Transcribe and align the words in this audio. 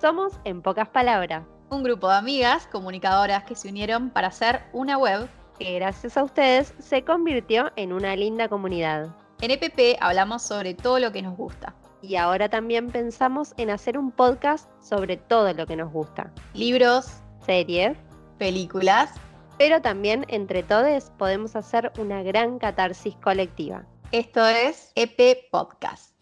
Somos 0.00 0.34
En 0.44 0.62
Pocas 0.62 0.88
Palabras, 0.88 1.42
un 1.70 1.82
grupo 1.82 2.08
de 2.08 2.14
amigas 2.14 2.68
comunicadoras 2.68 3.42
que 3.42 3.56
se 3.56 3.68
unieron 3.68 4.10
para 4.10 4.28
hacer 4.28 4.62
una 4.72 4.96
web 4.96 5.28
que 5.58 5.74
gracias 5.74 6.16
a 6.16 6.22
ustedes 6.22 6.72
se 6.78 7.02
convirtió 7.02 7.72
en 7.74 7.92
una 7.92 8.14
linda 8.14 8.48
comunidad. 8.48 9.08
En 9.40 9.50
EPP 9.50 10.00
hablamos 10.00 10.42
sobre 10.42 10.74
todo 10.74 11.00
lo 11.00 11.10
que 11.10 11.22
nos 11.22 11.36
gusta. 11.36 11.74
Y 12.00 12.14
ahora 12.14 12.48
también 12.48 12.90
pensamos 12.90 13.54
en 13.56 13.70
hacer 13.70 13.98
un 13.98 14.12
podcast 14.12 14.70
sobre 14.80 15.16
todo 15.16 15.52
lo 15.52 15.66
que 15.66 15.74
nos 15.74 15.92
gusta. 15.92 16.32
Libros, 16.54 17.20
series, 17.44 17.98
películas. 18.38 19.10
Pero 19.58 19.82
también 19.82 20.24
entre 20.28 20.62
todos 20.62 21.10
podemos 21.18 21.56
hacer 21.56 21.90
una 21.98 22.22
gran 22.22 22.60
catarsis 22.60 23.16
colectiva. 23.16 23.84
Esto 24.12 24.46
es 24.46 24.92
EP 24.94 25.50
Podcast. 25.50 26.14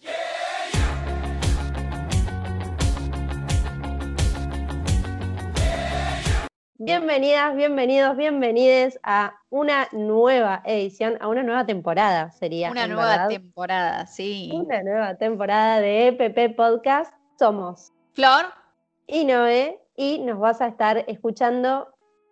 Bienvenidas, 6.78 7.56
bienvenidos, 7.56 8.18
bienvenides 8.18 9.00
a 9.02 9.40
una 9.48 9.88
nueva 9.92 10.60
edición, 10.66 11.16
a 11.20 11.28
una 11.28 11.42
nueva 11.42 11.64
temporada 11.64 12.30
sería. 12.32 12.70
Una 12.70 12.86
nueva 12.86 13.28
temporada, 13.28 14.06
sí. 14.06 14.50
Una 14.52 14.82
nueva 14.82 15.14
temporada 15.14 15.80
de 15.80 16.08
EPP 16.08 16.54
Podcast. 16.54 17.14
Somos 17.38 17.92
Flor 18.12 18.44
y 19.06 19.24
Noé 19.24 19.80
y 19.96 20.18
nos 20.18 20.38
vas 20.38 20.60
a 20.60 20.66
estar 20.66 21.02
escuchando 21.08 21.88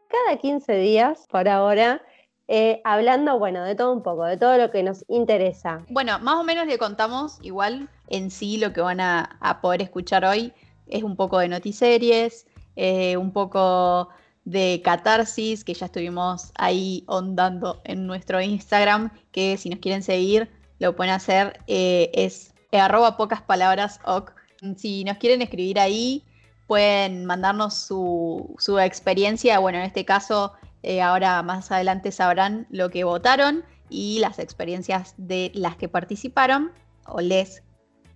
cada 0.09 0.37
15 0.37 0.75
días 0.75 1.27
por 1.31 1.49
ahora. 1.49 2.03
Eh, 2.47 2.83
hablando, 2.85 3.39
bueno, 3.39 3.65
de 3.65 3.75
todo 3.75 3.95
un 3.95 4.03
poco, 4.03 4.27
de 4.27 4.37
todo 4.37 4.59
lo 4.59 4.71
que 4.71 4.83
nos 4.83 5.07
interesa. 5.09 5.87
Bueno, 5.89 6.19
más 6.19 6.35
o 6.35 6.45
menos 6.45 6.67
le 6.67 6.77
contamos 6.77 7.39
igual 7.41 7.89
en 8.09 8.31
sí 8.31 8.59
lo 8.59 8.75
que 8.75 8.83
van 8.83 9.01
a, 9.01 9.59
poder 9.63 9.81
escuchar 9.81 10.27
hoy. 10.27 10.53
Es 10.87 11.03
un 11.03 11.17
poco 11.17 11.39
de 11.39 11.49
notiseries, 11.49 12.47
eh, 12.77 13.17
un 13.17 13.33
poco 13.33 14.11
de 14.45 14.83
catarsis, 14.85 15.65
que 15.65 15.75
ya 15.75 15.87
estuvimos 15.87 16.53
ahí 16.57 17.05
ondando 17.07 17.81
en 17.85 18.07
nuestro 18.07 18.41
Instagram, 18.41 19.11
que 19.33 19.57
si 19.57 19.71
nos 19.71 19.79
quieren 19.79 20.03
seguir, 20.03 20.51
lo 20.79 20.95
pueden 20.95 21.15
hacer, 21.15 21.61
eh, 21.67 22.11
es 22.15 22.55
arroba 22.73 23.17
pocas 23.17 23.43
palabras 23.43 24.01
ok. 24.05 24.33
Si 24.77 25.05
nos 25.05 25.19
quieren 25.19 25.43
escribir 25.43 25.79
ahí, 25.79 26.25
pueden 26.67 27.25
mandarnos 27.27 27.75
su, 27.75 28.57
experiencia. 28.83 29.59
Bueno, 29.59 29.79
en 29.79 29.85
este 29.85 30.05
caso, 30.05 30.53
eh, 30.83 31.03
ahora 31.03 31.43
más 31.43 31.71
adelante 31.71 32.13
sabrán 32.13 32.67
lo 32.71 32.91
que 32.91 33.05
votaron 33.05 33.65
y 33.91 34.19
las 34.21 34.39
experiencias 34.39 35.15
de 35.19 35.53
las 35.55 35.77
que 35.77 35.89
participaron, 35.89 36.73
o 37.07 37.21
les 37.21 37.63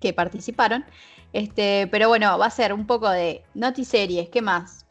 que 0.00 0.12
participaron. 0.12 0.84
Este, 1.32 1.86
pero 1.90 2.08
bueno, 2.08 2.38
va 2.38 2.46
a 2.46 2.50
ser 2.50 2.72
un 2.72 2.86
poco 2.86 3.10
de 3.10 3.44
notiseries, 3.54 4.30
¿qué 4.30 4.40
más? 4.40 4.87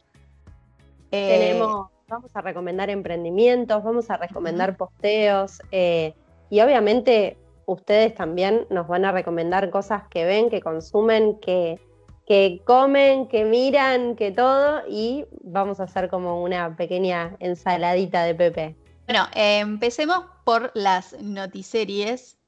Tenemos, 1.10 1.86
eh, 1.86 1.94
vamos 2.08 2.30
a 2.34 2.40
recomendar 2.40 2.90
emprendimientos, 2.90 3.82
vamos 3.82 4.10
a 4.10 4.16
recomendar 4.16 4.76
posteos 4.76 5.60
eh, 5.70 6.14
y 6.50 6.60
obviamente 6.60 7.36
ustedes 7.66 8.14
también 8.14 8.66
nos 8.70 8.88
van 8.88 9.04
a 9.04 9.12
recomendar 9.12 9.70
cosas 9.70 10.04
que 10.08 10.24
ven, 10.24 10.50
que 10.50 10.60
consumen, 10.60 11.38
que, 11.40 11.78
que 12.26 12.60
comen, 12.64 13.28
que 13.28 13.44
miran, 13.44 14.16
que 14.16 14.32
todo 14.32 14.82
y 14.88 15.26
vamos 15.42 15.80
a 15.80 15.84
hacer 15.84 16.08
como 16.08 16.42
una 16.42 16.76
pequeña 16.76 17.36
ensaladita 17.40 18.24
de 18.24 18.34
Pepe. 18.34 18.76
Bueno, 19.06 19.26
empecemos 19.34 20.24
por 20.44 20.70
las 20.74 21.14
notiseries. 21.20 22.38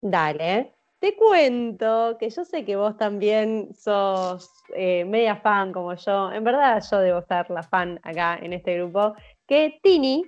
Dale. 0.00 0.75
Te 0.98 1.14
cuento 1.14 2.16
que 2.18 2.30
yo 2.30 2.44
sé 2.44 2.64
que 2.64 2.74
vos 2.76 2.96
también 2.96 3.74
sos 3.74 4.50
eh, 4.74 5.04
media 5.04 5.36
fan 5.36 5.72
como 5.72 5.94
yo. 5.94 6.32
En 6.32 6.42
verdad 6.42 6.82
yo 6.90 6.98
debo 6.98 7.22
ser 7.22 7.50
la 7.50 7.62
fan 7.62 8.00
acá 8.02 8.38
en 8.40 8.54
este 8.54 8.78
grupo. 8.78 9.14
Que 9.46 9.78
Tini, 9.82 10.24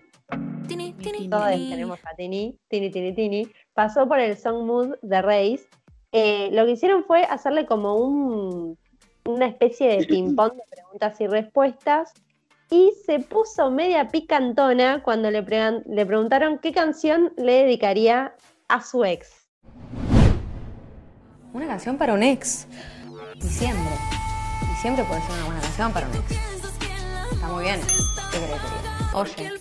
Tini, 0.69 0.93
Tini, 0.93 1.31
todos 1.31 1.51
tenemos 1.51 1.99
a 2.05 2.15
Tini, 2.15 2.55
Tini, 2.69 2.91
Tini, 2.91 3.15
Tini, 3.15 3.49
pasó 3.73 4.07
por 4.07 4.21
el 4.21 4.37
Song 4.37 4.67
Mood 4.67 4.97
de 5.01 5.23
Race. 5.23 5.67
Eh, 6.13 6.51
lo 6.53 6.67
que 6.67 6.73
hicieron 6.73 7.05
fue 7.05 7.23
hacerle 7.23 7.65
como 7.65 7.97
un, 7.97 8.77
una 9.25 9.47
especie 9.47 9.89
de 9.89 10.07
ping-pong 10.07 10.53
de 10.53 10.63
preguntas 10.71 11.19
y 11.21 11.27
respuestas. 11.27 12.13
Y 12.71 12.93
se 13.07 13.21
puso 13.21 13.71
media 13.71 14.09
picantona 14.09 15.03
cuando 15.03 15.31
le, 15.31 15.43
le 15.87 16.07
preguntaron 16.07 16.59
qué 16.59 16.73
canción 16.73 17.33
le 17.39 17.63
dedicaría 17.65 18.35
a 18.69 18.83
su 18.83 19.07
ex. 19.07 19.38
Una 21.53 21.67
canción 21.67 21.97
para 21.97 22.13
un 22.13 22.23
ex. 22.23 22.67
Diciembre. 23.37 23.95
Diciembre 24.69 25.05
puede 25.05 25.23
ser 25.23 25.33
una 25.33 25.45
buena 25.47 25.61
canción 25.61 25.93
para 25.93 26.07
un 26.07 26.15
ex. 26.15 26.31
Está 27.33 27.49
muy 27.49 27.65
bien. 27.65 27.81
¿Qué 28.31 28.39
crees 28.39 28.61
que 28.61 29.17
Oye, 29.17 29.53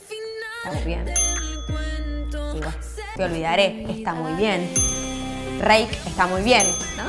está 0.57 0.71
muy 0.73 0.83
bien. 0.83 1.05
Digo, 2.53 2.69
te 3.15 3.23
olvidaré. 3.23 3.85
Está 3.89 4.13
muy 4.13 4.33
bien. 4.33 4.69
Rake 5.61 5.97
está 6.05 6.27
muy 6.27 6.41
bien, 6.43 6.67
¿no? 6.97 7.03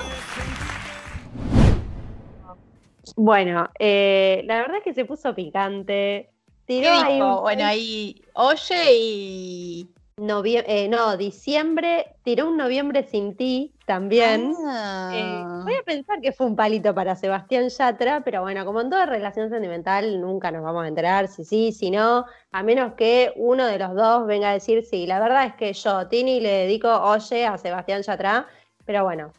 Bueno, 3.16 3.69
eh, 3.78 4.43
la 4.47 4.59
verdad 4.59 4.77
es 4.77 4.84
que 4.84 4.95
se 4.95 5.05
puso 5.05 5.34
picante. 5.34 6.31
Tiró 6.66 6.91
ahí 6.91 7.21
Bueno, 7.21 7.65
ahí 7.65 8.22
oye 8.34 8.95
y 8.95 9.91
eh, 10.19 10.89
no, 10.89 11.16
diciembre, 11.16 12.15
tiró 12.22 12.49
un 12.49 12.56
noviembre 12.56 13.06
sin 13.10 13.37
ti 13.37 13.75
también. 13.88 14.54
Ah. 14.66 15.10
Eh, 15.12 15.62
voy 15.65 15.75
a 15.75 15.82
pensar 15.82 16.21
que 16.21 16.31
fue 16.31 16.47
un 16.47 16.54
palito 16.54 16.94
para 16.94 17.16
Sebastián 17.16 17.71
Yatra, 17.71 18.21
pero 18.21 18.43
bueno, 18.43 18.65
como 18.66 18.82
en 18.82 18.91
toda 18.91 19.06
relación 19.06 19.49
sentimental, 19.49 20.21
nunca 20.21 20.53
nos 20.53 20.62
vamos 20.62 20.84
a 20.84 20.88
enterar 20.88 21.26
si 21.26 21.44
sí, 21.44 21.72
si 21.72 21.91
no, 21.91 22.27
a 22.53 22.62
menos 22.62 22.93
que 22.93 23.32
uno 23.37 23.66
de 23.66 23.78
los 23.78 23.94
dos 23.94 24.27
venga 24.27 24.50
a 24.50 24.53
decir 24.53 24.84
sí. 24.84 25.06
La 25.06 25.19
verdad 25.19 25.47
es 25.47 25.54
que 25.54 25.72
yo, 25.72 26.06
Tini, 26.06 26.38
le 26.38 26.50
dedico 26.50 26.88
Oye 26.88 27.47
a 27.47 27.56
Sebastián 27.56 28.03
Yatra, 28.03 28.47
pero 28.84 29.04
bueno, 29.04 29.32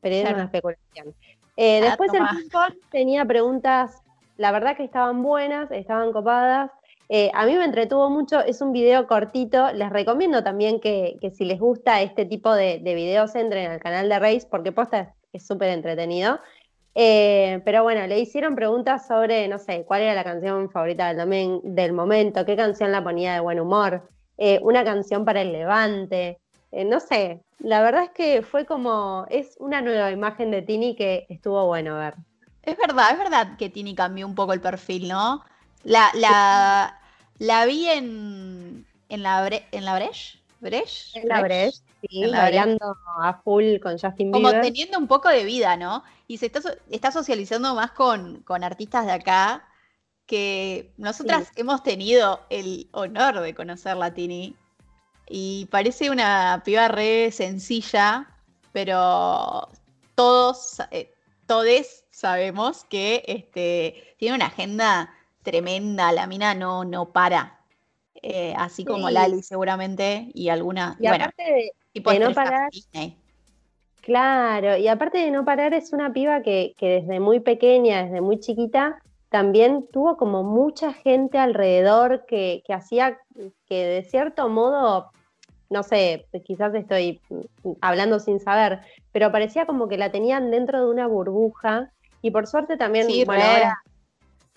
pero 0.00 0.14
es 0.14 0.32
una 0.32 0.44
especulación. 0.44 1.14
Eh, 1.56 1.80
ah, 1.82 1.86
después 1.86 2.10
el 2.14 2.22
tenía 2.90 3.24
preguntas, 3.24 4.02
la 4.36 4.52
verdad 4.52 4.76
que 4.76 4.84
estaban 4.84 5.22
buenas, 5.22 5.68
estaban 5.72 6.12
copadas. 6.12 6.70
Eh, 7.08 7.30
a 7.34 7.46
mí 7.46 7.54
me 7.54 7.64
entretuvo 7.64 8.10
mucho, 8.10 8.40
es 8.40 8.60
un 8.60 8.72
video 8.72 9.06
cortito, 9.06 9.72
les 9.72 9.90
recomiendo 9.90 10.42
también 10.42 10.80
que, 10.80 11.18
si 11.32 11.44
les 11.44 11.58
gusta 11.58 12.02
este 12.02 12.24
tipo 12.24 12.52
de, 12.54 12.78
videos 12.78 13.34
entren 13.36 13.70
al 13.70 13.80
canal 13.80 14.08
de 14.08 14.18
Race 14.18 14.46
porque 14.50 14.72
posta 14.72 15.14
es 15.32 15.46
súper 15.46 15.70
entretenido. 15.70 16.40
Eh, 16.94 17.60
pero 17.64 17.82
bueno, 17.82 18.06
le 18.06 18.18
hicieron 18.18 18.54
preguntas 18.56 19.06
sobre, 19.06 19.46
no 19.48 19.58
sé, 19.58 19.84
cuál 19.84 20.02
era 20.02 20.14
la 20.14 20.24
canción 20.24 20.70
favorita 20.70 21.12
del, 21.12 21.60
del 21.62 21.92
momento, 21.92 22.46
qué 22.46 22.56
canción 22.56 22.90
la 22.90 23.04
ponía 23.04 23.34
de 23.34 23.40
buen 23.40 23.60
humor, 23.60 24.08
eh, 24.38 24.58
una 24.62 24.82
canción 24.82 25.24
para 25.24 25.42
el 25.42 25.52
levante, 25.52 26.40
no 26.72 27.00
sé, 27.00 27.42
la 27.58 27.82
verdad 27.82 28.04
es 28.04 28.10
que 28.10 28.42
fue 28.42 28.66
como, 28.66 29.26
es 29.30 29.56
una 29.60 29.80
nueva 29.80 30.10
imagen 30.10 30.50
de 30.50 30.62
Tini 30.62 30.94
que 30.94 31.26
estuvo 31.28 31.66
bueno 31.66 31.96
ver. 31.96 32.14
Es 32.62 32.76
verdad, 32.76 33.12
es 33.12 33.18
verdad 33.18 33.56
que 33.56 33.70
Tini 33.70 33.94
cambió 33.94 34.26
un 34.26 34.34
poco 34.34 34.52
el 34.52 34.60
perfil, 34.60 35.08
¿no? 35.08 35.42
La, 35.86 36.10
la, 36.14 37.00
la 37.38 37.64
vi 37.64 37.88
en, 37.88 38.84
en 39.08 39.22
la, 39.22 39.48
en 39.70 39.84
la 39.84 39.94
Breche. 39.94 40.40
¿Breche? 40.58 41.20
En 41.20 41.28
la 41.28 41.42
Breche, 41.42 41.78
sí, 42.00 42.24
bailando 42.26 42.96
a 43.20 43.40
full 43.44 43.78
con 43.78 43.92
Justin 43.92 44.32
Bieber. 44.32 44.52
Como 44.52 44.60
teniendo 44.60 44.98
un 44.98 45.06
poco 45.06 45.28
de 45.28 45.44
vida, 45.44 45.76
¿no? 45.76 46.02
Y 46.26 46.38
se 46.38 46.46
está, 46.46 46.60
está 46.90 47.12
socializando 47.12 47.72
más 47.76 47.92
con, 47.92 48.40
con 48.42 48.64
artistas 48.64 49.06
de 49.06 49.12
acá 49.12 49.64
que 50.26 50.92
nosotras 50.96 51.52
hemos 51.54 51.84
tenido 51.84 52.40
el 52.50 52.88
honor 52.90 53.38
de 53.40 53.54
conocer 53.54 53.96
la 53.96 54.12
Tini. 54.12 54.56
Y 55.28 55.66
parece 55.66 56.10
una 56.10 56.62
piba 56.64 56.88
re 56.88 57.30
sencilla, 57.30 58.26
pero 58.72 59.68
todos, 60.16 60.80
eh, 60.90 61.14
todes 61.46 62.04
sabemos 62.10 62.82
que 62.84 63.22
este, 63.28 64.16
tiene 64.18 64.34
una 64.34 64.46
agenda 64.46 65.12
tremenda, 65.46 66.10
la 66.10 66.26
mina 66.26 66.54
no, 66.54 66.84
no 66.84 67.12
para. 67.12 67.60
Eh, 68.20 68.52
así 68.58 68.84
como 68.84 69.08
Lali 69.08 69.42
seguramente 69.42 70.28
y 70.34 70.48
alguna. 70.48 70.96
Y 70.98 71.06
aparte 71.06 71.72
de, 71.94 72.18
no 72.18 72.32
parar. 72.32 72.70
Claro, 74.00 74.76
y 74.76 74.88
aparte 74.88 75.18
de 75.18 75.30
no 75.30 75.44
parar, 75.44 75.72
es 75.72 75.92
una 75.92 76.12
piba 76.12 76.42
que, 76.42 76.74
desde 76.80 77.20
muy 77.20 77.38
pequeña, 77.40 78.04
desde 78.04 78.20
muy 78.20 78.40
chiquita, 78.40 78.98
también 79.28 79.86
tuvo 79.92 80.16
como 80.16 80.42
mucha 80.42 80.92
gente 80.92 81.38
alrededor 81.38 82.26
que, 82.26 82.62
que 82.66 82.72
hacía 82.72 83.18
que 83.68 83.84
de 83.86 84.02
cierto 84.04 84.48
modo, 84.48 85.10
no 85.70 85.82
sé, 85.84 86.26
quizás 86.44 86.74
estoy 86.74 87.20
hablando 87.80 88.18
sin 88.18 88.40
saber, 88.40 88.80
pero 89.12 89.30
parecía 89.30 89.66
como 89.66 89.88
que 89.88 89.98
la 89.98 90.10
tenían 90.10 90.50
dentro 90.50 90.80
de 90.80 90.90
una 90.90 91.06
burbuja. 91.06 91.92
Y 92.22 92.32
por 92.32 92.48
suerte 92.48 92.76
también, 92.76 93.06
bueno, 93.26 93.44
ahora 93.44 93.82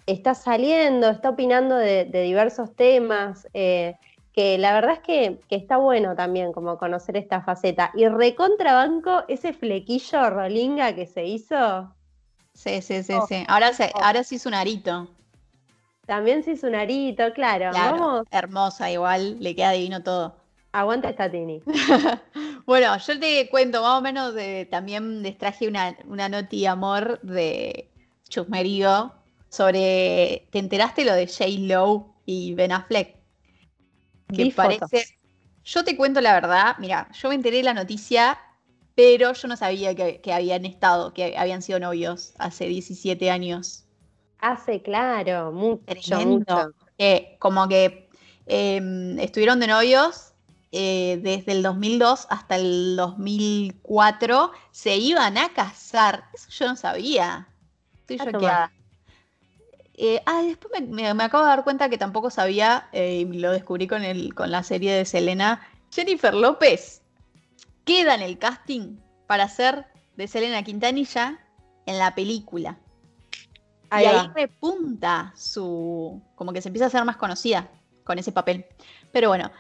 está 0.06 0.34
saliendo, 0.34 1.10
está 1.10 1.30
opinando 1.30 1.76
de, 1.76 2.06
diversos 2.06 2.76
temas, 2.76 3.48
eh, 3.54 3.96
que 4.34 4.58
la 4.58 4.74
verdad 4.74 4.94
es 4.94 5.00
que, 5.00 5.40
está 5.50 5.78
bueno 5.78 6.16
también 6.16 6.52
como 6.54 6.78
conocer 6.78 7.18
esta 7.18 7.42
faceta. 7.42 7.92
Y 7.96 8.08
recontrabanco 8.08 9.24
ese 9.28 9.54
flequillo 9.54 10.30
rolinga 10.30 10.94
que 10.96 11.06
se 11.06 11.26
hizo. 11.26 11.94
Sí, 12.54 12.82
sí, 12.82 13.04
sí, 13.04 13.14
Oh. 13.14 13.26
sí. 13.28 13.44
Ahora, 13.48 13.74
se, 13.74 13.92
Oh. 13.96 14.04
ahora 14.04 14.24
sí 14.24 14.36
es 14.36 14.46
un 14.46 14.54
arito. 14.54 15.08
También 16.06 16.44
se 16.44 16.52
hizo 16.54 16.68
un 16.68 16.76
arito, 16.76 17.32
claro. 17.34 17.70
Claro, 17.72 17.98
Vamos, 17.98 18.28
hermosa 18.32 18.90
igual, 18.92 19.38
le 19.40 19.56
queda 19.56 19.72
divino 19.72 20.02
todo. 20.04 20.36
aguanta 20.72 21.10
esta 21.10 21.30
Tini. 21.30 21.62
Bueno, 22.66 22.96
yo 23.00 23.20
te 23.20 23.50
cuento 23.50 23.82
más 23.82 23.98
o 23.98 24.02
menos 24.02 24.36
de, 24.36 24.68
también 24.70 25.24
les 25.24 25.38
traje 25.40 25.68
una, 25.68 25.96
una 26.06 26.30
noti 26.30 26.68
amor 26.68 27.20
de 27.22 27.90
Chusmerío 28.30 29.12
sobre, 29.50 30.48
¿te 30.52 30.60
enteraste 30.60 31.06
lo 31.06 31.14
de 31.14 31.28
J. 31.28 31.46
Lowe 31.60 32.14
y 32.26 32.54
Ben 32.54 32.72
Affleck? 32.72 33.16
Que 34.34 34.54
parece, 34.56 35.06
yo 35.64 35.84
te 35.84 35.98
cuento 35.98 36.22
la 36.22 36.34
verdad, 36.34 36.76
mira, 36.80 37.10
yo 37.14 37.30
me 37.30 37.36
enteré 37.36 37.58
de 37.58 37.64
la 37.64 37.74
noticia, 37.74 38.38
pero 38.96 39.34
yo 39.34 39.48
no 39.48 39.58
sabía 39.58 39.96
que, 39.96 40.22
que 40.22 40.34
habían 40.34 40.66
estado, 40.66 41.14
que 41.14 41.36
habían 41.38 41.62
sido 41.62 41.80
novios 41.80 42.34
hace 42.38 42.66
17 42.68 43.32
años. 43.32 43.86
Hace, 44.40 44.82
claro, 44.82 45.52
mucho, 45.52 46.26
mucho. 46.26 46.74
Eh, 46.98 47.38
como 47.40 47.68
que 47.68 48.10
eh, 48.46 49.16
estuvieron 49.20 49.60
de 49.60 49.68
novios 49.68 50.34
eh, 50.72 51.20
desde 51.24 51.54
el 51.54 51.64
2002 51.64 52.28
hasta 52.30 52.56
el 52.56 52.96
2004, 52.96 54.52
se 54.72 54.98
iban 54.98 55.38
a 55.38 55.50
casar. 55.54 56.26
Eso 56.34 56.50
yo 56.52 56.68
no 56.68 56.76
sabía. 56.76 57.48
Estoy 58.02 58.18
Ah, 58.20 58.32
toma. 58.32 58.40
choqueada. 58.40 58.72
Eh, 60.02 60.22
ah, 60.26 60.42
después 60.44 60.72
me, 60.80 60.88
me- 60.88 61.14
me 61.14 61.24
acabo 61.26 61.44
de 61.44 61.50
dar 61.50 61.64
cuenta 61.66 61.90
que 61.90 61.98
tampoco 61.98 62.30
sabía, 62.30 62.88
eh, 62.94 63.26
y 63.30 63.38
lo 63.38 63.52
descubrí 63.52 63.86
con, 63.86 64.02
el, 64.04 64.34
con 64.34 64.50
la 64.50 64.64
serie 64.64 64.94
de 64.94 65.04
Selena. 65.04 65.62
Jennifer 65.92 66.34
López 66.34 67.02
queda 67.84 68.16
en 68.16 68.22
el 68.22 68.38
casting 68.38 68.96
para 69.28 69.50
ser 69.50 69.88
de 70.16 70.28
Selena 70.28 70.64
Quintanilla 70.64 71.40
en 71.86 71.98
la 71.98 72.16
película. 72.16 72.78
Ahí 73.90 74.06
y 74.06 74.08
ahí 74.08 74.30
repunta 74.36 75.34
su. 75.36 76.22
como 76.36 76.54
que 76.54 76.62
se 76.62 76.70
empieza 76.70 76.86
a 76.86 76.90
ser 76.92 77.04
más 77.04 77.18
conocida 77.18 77.68
con 78.06 78.18
ese 78.20 78.32
papel. 78.32 78.66
Pero 79.12 79.28
bueno, 79.30 79.52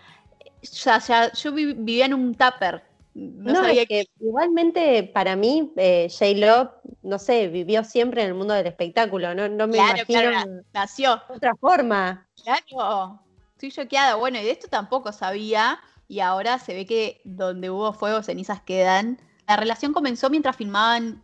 ya, 0.61 0.99
ya, 0.99 1.33
yo 1.33 1.51
vi- 1.51 1.73
vivía 1.73 2.05
en 2.05 2.13
un 2.13 2.33
tupper. 2.35 2.83
No, 3.13 3.53
No, 3.53 3.59
sabía 3.65 3.81
es 3.81 3.87
que 3.89 4.07
igualmente 4.21 5.03
para 5.03 5.35
mí, 5.35 5.73
eh, 5.75 6.07
J-Lo, 6.09 6.78
no 7.01 7.19
sé, 7.19 7.47
vivió 7.47 7.83
siempre 7.83 8.21
en 8.23 8.29
el 8.29 8.33
mundo 8.33 8.53
del 8.53 8.67
espectáculo. 8.67 9.33
No, 9.35 9.47
no 9.49 9.67
me 9.67 9.73
Claro, 9.73 9.95
imagino 9.97 10.31
claro, 10.31 10.51
de 10.51 10.63
nació. 10.73 11.21
otra 11.29 11.55
forma. 11.55 12.27
Claro, 12.43 13.21
estoy 13.51 13.71
choqueada. 13.71 14.15
Bueno, 14.15 14.39
y 14.39 14.43
de 14.43 14.51
esto 14.51 14.67
tampoco 14.69 15.11
sabía. 15.11 15.79
Y 16.07 16.21
ahora 16.21 16.57
se 16.59 16.73
ve 16.73 16.85
que 16.85 17.21
donde 17.23 17.69
hubo 17.69 17.93
fuego, 17.93 18.23
cenizas 18.23 18.61
quedan. 18.61 19.19
La 19.47 19.57
relación 19.57 19.93
comenzó 19.93 20.29
mientras 20.29 20.55
filmaban 20.55 21.23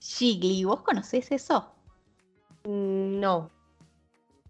Gigli. 0.00 0.64
¿Vos 0.64 0.82
conocés 0.82 1.30
eso? 1.32 1.74
Mm, 2.64 3.20
No. 3.20 3.50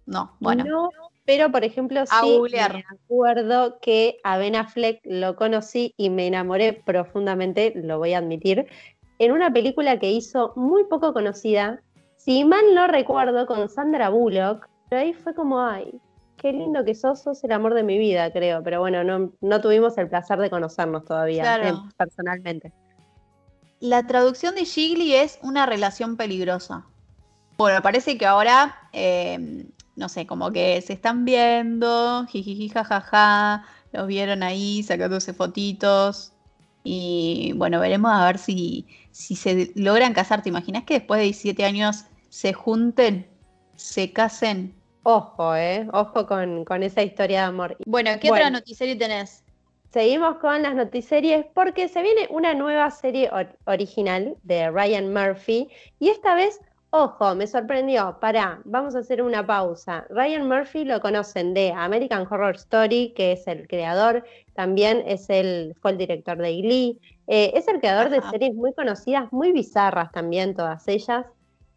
No, 0.07 0.37
bueno. 0.41 0.65
No, 0.65 0.91
pero 1.25 1.53
por 1.53 1.63
ejemplo, 1.63 2.01
A 2.01 2.07
sí 2.07 2.37
googlear. 2.37 2.75
me 2.75 2.85
acuerdo 2.91 3.79
que 3.81 4.19
a 4.25 4.39
Ben 4.39 4.57
Affleck 4.57 5.01
lo 5.05 5.37
conocí 5.37 5.95
y 5.97 6.11
me 6.11 6.27
enamoré 6.27 6.73
profundamente, 6.73 7.73
lo 7.77 7.99
voy 7.99 8.15
a 8.15 8.19
admitir, 8.19 8.67
en 9.21 9.33
una 9.33 9.53
película 9.53 9.99
que 9.99 10.11
hizo 10.11 10.55
muy 10.57 10.85
poco 10.85 11.13
conocida, 11.13 11.83
si 12.17 12.43
mal 12.43 12.75
no 12.75 12.87
recuerdo, 12.87 13.47
con 13.47 13.69
Sandra 13.69 14.09
Bullock, 14.09 14.67
pero 14.89 15.03
ahí 15.03 15.13
fue 15.13 15.35
como, 15.35 15.61
ay, 15.61 16.01
qué 16.39 16.53
lindo 16.53 16.83
que 16.87 16.95
sos, 16.95 17.21
sos 17.21 17.45
el 17.45 17.53
amor 17.53 17.75
de 17.75 17.83
mi 17.83 17.99
vida, 17.99 18.33
creo, 18.33 18.63
pero 18.63 18.81
bueno, 18.81 19.05
no, 19.05 19.31
no 19.43 19.61
tuvimos 19.61 19.99
el 19.99 20.09
placer 20.09 20.39
de 20.39 20.49
conocernos 20.49 21.05
todavía, 21.05 21.43
Claro. 21.43 21.69
eh, 21.69 21.93
personalmente. 21.99 22.73
La 23.79 24.07
traducción 24.07 24.55
de 24.55 24.65
Gigli 24.65 25.15
es 25.15 25.39
una 25.43 25.67
relación 25.67 26.17
peligrosa. 26.17 26.87
Bueno, 27.59 27.83
parece 27.83 28.17
que 28.17 28.25
ahora, 28.25 28.89
eh, 28.95 29.67
no 29.97 30.09
sé, 30.09 30.27
como 30.27 30.51
que 30.51 30.81
se 30.81 30.95
están 30.95 31.27
viendo, 31.27 32.25
jijiji, 32.27 32.71
jajaja, 32.71 33.67
los 33.93 34.07
vieron 34.07 34.43
ahí 34.43 34.83
sacándose 34.83 35.35
fotitos. 35.35 36.30
Y 36.83 37.53
bueno, 37.57 37.81
veremos 37.81 38.11
a 38.13 38.25
ver 38.27 38.39
si, 38.39 38.87
si 39.11 39.37
se 39.37 39.73
logran 39.75 40.13
casar. 40.15 40.43
¿Te 40.43 40.49
imaginas 40.49 40.85
que 40.85 40.95
después 40.95 41.19
de 41.19 41.25
17 41.25 41.65
años 41.65 42.05
se 42.29 42.53
junten, 42.53 43.27
se 43.77 44.13
casen? 44.13 44.75
Ojo, 45.03 45.55
eh, 45.57 45.89
ojo 45.93 46.27
con, 46.27 46.65
con 46.65 46.83
esa 46.83 47.03
historia 47.03 47.41
de 47.43 47.47
amor. 47.47 47.77
Bueno, 47.87 48.11
¿qué 48.21 48.29
Bueno. 48.29 48.47
otra 48.47 48.51
noticia 48.51 48.99
tenés? 48.99 49.43
Seguimos 49.93 50.37
con 50.39 50.63
las 50.63 50.75
notiseries 50.75 51.47
porque 51.55 51.89
se 51.89 52.03
viene 52.03 52.29
una 52.31 52.55
nueva 52.55 52.91
serie 52.91 53.29
or- 53.33 53.59
original 53.67 54.37
de 54.43 54.71
Ryan 54.71 55.13
Murphy 55.13 55.69
y 55.99 56.11
esta 56.11 56.35
vez, 56.35 56.61
ojo, 56.91 57.35
me 57.35 57.47
sorprendió. 57.47 58.19
Pará, 58.21 58.61
vamos 58.65 58.95
a 58.95 59.01
hacer 59.01 59.23
una 59.23 59.47
pausa. 59.47 60.07
Ryan 60.11 60.49
Murphy 60.49 60.85
lo 60.85 61.01
conocen 61.01 61.55
de 61.55 61.73
American 61.73 62.27
Horror 62.29 62.57
Story, 62.57 63.13
que 63.17 63.33
es 63.33 63.47
el 63.47 63.67
creador, 63.69 64.25
también 64.55 65.03
es 65.07 65.31
el, 65.31 65.75
fue 65.81 65.93
el 65.93 65.99
director 65.99 66.37
de 66.37 66.57
Glee, 66.61 66.99
eh, 67.27 67.53
es 67.55 67.69
el 67.69 67.81
creador 67.81 68.11
de 68.11 68.21
series 68.31 68.55
muy 68.55 68.73
conocidas, 68.75 69.33
muy 69.33 69.53
bizarras 69.53 70.11
también, 70.13 70.55
todas 70.55 70.87
ellas. 70.89 71.27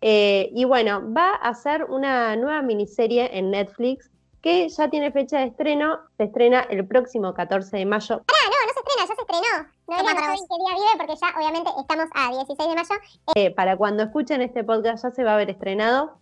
Eh, 0.01 0.49
y 0.53 0.65
bueno, 0.65 1.01
va 1.13 1.35
a 1.35 1.49
hacer 1.49 1.85
una 1.85 2.35
nueva 2.35 2.61
miniserie 2.61 3.37
en 3.37 3.51
Netflix 3.51 4.11
que 4.43 4.67
ya 4.67 4.89
tiene 4.89 5.09
fecha 5.11 5.39
de 5.39 5.45
estreno, 5.45 5.99
se 6.17 6.25
estrena 6.25 6.59
el 6.69 6.85
próximo 6.85 7.33
14 7.33 7.77
de 7.77 7.85
mayo. 7.85 8.17
no 8.17 8.73
se 8.73 8.79
estrena, 8.79 8.99
ya 8.99 9.07
se 9.07 9.21
estrenó. 9.21 9.69
No 9.87 9.95
hoy 9.95 10.03
vos. 10.03 10.47
qué 10.49 10.55
día 10.59 10.75
vive 10.75 10.97
porque 10.97 11.15
ya 11.15 11.33
obviamente 11.37 11.71
estamos 11.79 12.09
a 12.13 12.29
16 12.29 12.69
de 12.69 12.75
mayo. 12.75 12.95
Eh, 13.35 13.51
para 13.51 13.77
cuando 13.77 14.03
escuchen 14.03 14.41
este 14.41 14.65
podcast 14.65 15.03
ya 15.05 15.11
se 15.11 15.23
va 15.23 15.31
a 15.31 15.33
haber 15.35 15.49
estrenado. 15.49 16.19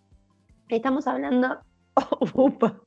Estamos 0.69 1.07
hablando. 1.07 1.61
Upa. 2.35 2.79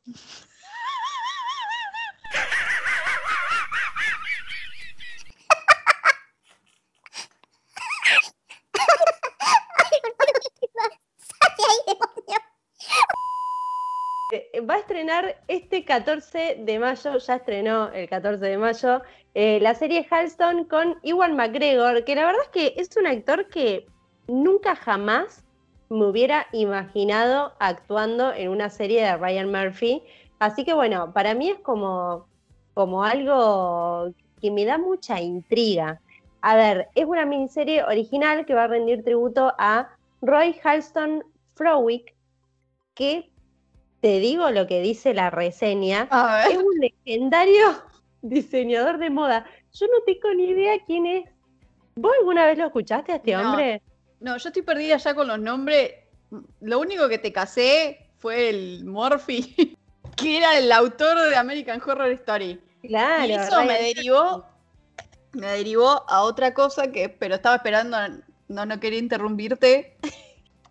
¡Sale 11.28 11.64
ahí, 11.68 11.78
demonio! 11.88 12.40
Eh, 14.34 14.53
Va 14.68 14.74
a 14.74 14.78
estrenar 14.78 15.36
este 15.48 15.84
14 15.84 16.58
de 16.60 16.78
mayo, 16.78 17.18
ya 17.18 17.36
estrenó 17.36 17.90
el 17.90 18.08
14 18.08 18.46
de 18.46 18.56
mayo, 18.56 19.02
eh, 19.34 19.58
la 19.60 19.74
serie 19.74 20.06
Halston 20.08 20.64
con 20.64 20.96
Iwan 21.02 21.34
McGregor, 21.34 22.04
que 22.04 22.14
la 22.14 22.26
verdad 22.26 22.42
es 22.44 22.48
que 22.48 22.80
es 22.80 22.96
un 22.96 23.06
actor 23.06 23.48
que 23.48 23.86
nunca 24.28 24.76
jamás 24.76 25.44
me 25.90 26.06
hubiera 26.06 26.46
imaginado 26.52 27.52
actuando 27.58 28.32
en 28.32 28.48
una 28.48 28.70
serie 28.70 29.02
de 29.02 29.16
Ryan 29.16 29.50
Murphy. 29.50 30.02
Así 30.38 30.64
que 30.64 30.72
bueno, 30.72 31.12
para 31.12 31.34
mí 31.34 31.50
es 31.50 31.58
como, 31.60 32.26
como 32.74 33.04
algo 33.04 34.12
que 34.40 34.50
me 34.50 34.64
da 34.64 34.78
mucha 34.78 35.20
intriga. 35.20 36.00
A 36.40 36.56
ver, 36.56 36.88
es 36.94 37.04
una 37.06 37.26
miniserie 37.26 37.82
original 37.84 38.46
que 38.46 38.54
va 38.54 38.64
a 38.64 38.68
rendir 38.68 39.02
tributo 39.02 39.52
a 39.58 39.90
Roy 40.22 40.54
Halston 40.62 41.24
Frowick, 41.54 42.14
que 42.94 43.30
te 44.04 44.20
digo 44.20 44.50
lo 44.50 44.66
que 44.66 44.82
dice 44.82 45.14
la 45.14 45.30
reseña, 45.30 46.10
es 46.46 46.58
un 46.58 46.78
legendario 46.78 47.64
diseñador 48.20 48.98
de 48.98 49.08
moda. 49.08 49.46
Yo 49.72 49.86
no 49.86 50.02
tengo 50.04 50.34
ni 50.34 50.50
idea 50.50 50.74
quién 50.86 51.06
es. 51.06 51.24
¿Vos 51.94 52.12
alguna 52.20 52.44
vez 52.44 52.58
lo 52.58 52.66
escuchaste 52.66 53.12
a 53.12 53.16
este 53.16 53.32
No. 53.32 53.52
hombre? 53.52 53.80
No, 54.20 54.36
yo 54.36 54.48
estoy 54.50 54.60
perdida 54.60 54.98
ya 54.98 55.14
con 55.14 55.26
los 55.26 55.38
nombres. 55.38 55.92
Lo 56.60 56.80
único 56.80 57.08
que 57.08 57.16
te 57.16 57.32
casé 57.32 58.10
fue 58.18 58.50
el 58.50 58.84
Morphy, 58.84 59.74
que 60.16 60.36
era 60.36 60.58
el 60.58 60.70
autor 60.70 61.30
de 61.30 61.36
American 61.36 61.80
Horror 61.80 62.10
Story. 62.10 62.60
Claro. 62.82 63.24
y 63.24 63.32
eso 63.32 63.64
me 63.64 63.82
derivó, 63.84 64.44
me 65.32 65.46
derivó 65.46 66.04
a 66.10 66.24
otra 66.24 66.52
cosa 66.52 66.92
que, 66.92 67.08
pero 67.08 67.36
estaba 67.36 67.56
esperando, 67.56 67.96
no, 68.48 68.66
no 68.66 68.80
quería 68.80 68.98
interrumpirte. 68.98 69.96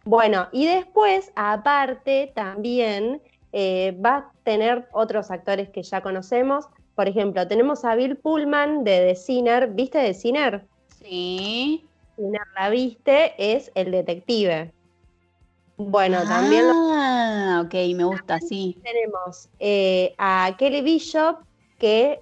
Bueno, 0.06 0.48
y 0.52 0.66
después, 0.66 1.32
aparte, 1.36 2.32
también 2.36 3.22
eh, 3.54 3.98
va 4.04 4.16
a 4.16 4.32
tener 4.44 4.88
otros 4.92 5.32
actores 5.32 5.70
que 5.70 5.84
ya 5.84 6.02
conocemos. 6.02 6.66
Por 6.96 7.08
ejemplo, 7.08 7.48
tenemos 7.48 7.86
a 7.86 7.96
Bill 7.96 8.18
Pullman 8.18 8.84
de 8.84 9.08
The 9.08 9.16
Sinner. 9.16 9.70
¿Viste 9.70 10.00
The 10.00 10.14
Sinner? 10.14 10.66
Sí. 11.00 11.86
Sinner 12.16 12.42
la 12.56 12.70
viste, 12.70 13.34
es 13.38 13.72
el 13.76 13.92
detective. 13.92 14.72
Bueno, 15.78 16.22
también 16.28 16.68
lo 16.68 16.74
Ah, 16.76 17.64
ok, 17.66 17.74
me 17.96 18.04
gusta, 18.04 18.40
sí. 18.40 18.78
tenemos 18.84 19.50
eh, 19.60 20.14
a 20.18 20.56
Kelly 20.58 20.82
Bishop, 20.82 21.38
que 21.80 22.20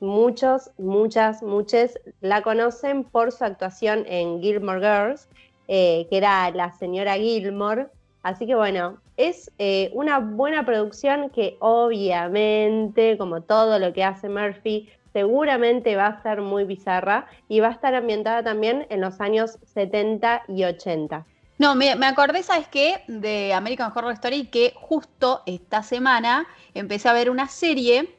muchos, 0.00 0.70
muchas, 0.78 1.42
muchas 1.42 1.98
la 2.20 2.42
conocen 2.42 3.04
por 3.04 3.30
su 3.32 3.44
actuación 3.44 4.04
en 4.06 4.40
Gilmore 4.40 4.80
Girls, 4.80 5.28
eh, 5.68 6.06
que 6.10 6.16
era 6.16 6.50
la 6.50 6.72
señora 6.72 7.14
Gilmore. 7.14 7.86
Así 8.22 8.46
que 8.46 8.54
bueno, 8.54 8.98
es 9.16 9.50
eh, 9.58 9.90
una 9.94 10.18
buena 10.18 10.66
producción 10.66 11.30
que 11.30 11.56
obviamente, 11.60 13.16
como 13.16 13.42
todo 13.42 13.78
lo 13.78 13.92
que 13.92 14.04
hace 14.04 14.28
Murphy, 14.28 14.88
seguramente 15.12 15.96
va 15.96 16.06
a 16.06 16.22
ser 16.22 16.40
muy 16.40 16.64
bizarra 16.64 17.26
y 17.48 17.60
va 17.60 17.68
a 17.68 17.72
estar 17.72 17.94
ambientada 17.94 18.42
también 18.42 18.86
en 18.90 19.00
los 19.00 19.20
años 19.20 19.58
70 19.72 20.42
y 20.48 20.64
80. 20.64 21.24
No, 21.58 21.74
me, 21.74 21.96
me 21.96 22.06
acordé, 22.06 22.42
¿sabes 22.42 22.68
qué? 22.68 23.02
De 23.08 23.52
American 23.52 23.90
Horror 23.94 24.12
Story, 24.12 24.46
que 24.46 24.72
justo 24.76 25.42
esta 25.46 25.82
semana 25.82 26.46
empecé 26.74 27.08
a 27.08 27.12
ver 27.12 27.30
una 27.30 27.48
serie 27.48 28.14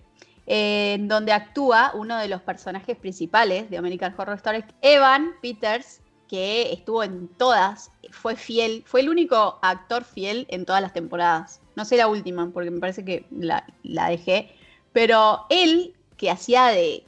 eh, 0.52 0.94
en 0.96 1.08
donde 1.08 1.32
actúa 1.32 1.92
uno 1.94 2.18
de 2.18 2.28
los 2.28 2.42
personajes 2.42 2.98
principales 2.98 3.70
de 3.70 3.78
American 3.78 4.16
Horror 4.18 4.36
Story, 4.36 4.66
Evan 4.82 5.34
Peters, 5.44 6.02
que 6.30 6.72
estuvo 6.72 7.04
en 7.04 7.28
todas, 7.28 7.92
fue 8.12 8.36
fiel, 8.36 8.84
fue 8.86 9.02
el 9.02 9.10
único 9.10 9.60
actor 9.62 10.04
fiel 10.06 10.46
en 10.50 10.66
todas 10.66 10.82
las 10.82 10.94
temporadas. 10.94 11.60
No 11.76 11.84
sé 11.84 11.98
la 11.98 12.08
última, 12.08 12.52
porque 12.54 12.72
me 12.72 12.80
parece 12.80 13.04
que 13.04 13.26
la, 13.32 13.66
la 13.84 14.10
dejé. 14.10 14.52
Pero 14.94 15.46
él, 15.50 15.96
que 16.18 16.30
hacía 16.30 16.68
de 16.68 17.04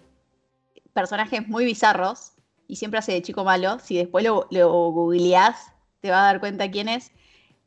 personajes 0.94 1.48
muy 1.48 1.63
bizarros, 1.63 2.34
y 2.68 2.78
siempre 2.78 3.00
hace 3.00 3.12
de 3.12 3.22
chico 3.22 3.44
malo, 3.44 3.80
si 3.80 3.98
después 3.98 4.24
lo, 4.24 4.48
lo 4.50 4.70
googleás, 4.92 5.72
te 6.00 6.10
vas 6.10 6.22
a 6.22 6.25
dar 6.25 6.40
cuenta 6.40 6.72
quién 6.72 6.90
es. 6.90 7.12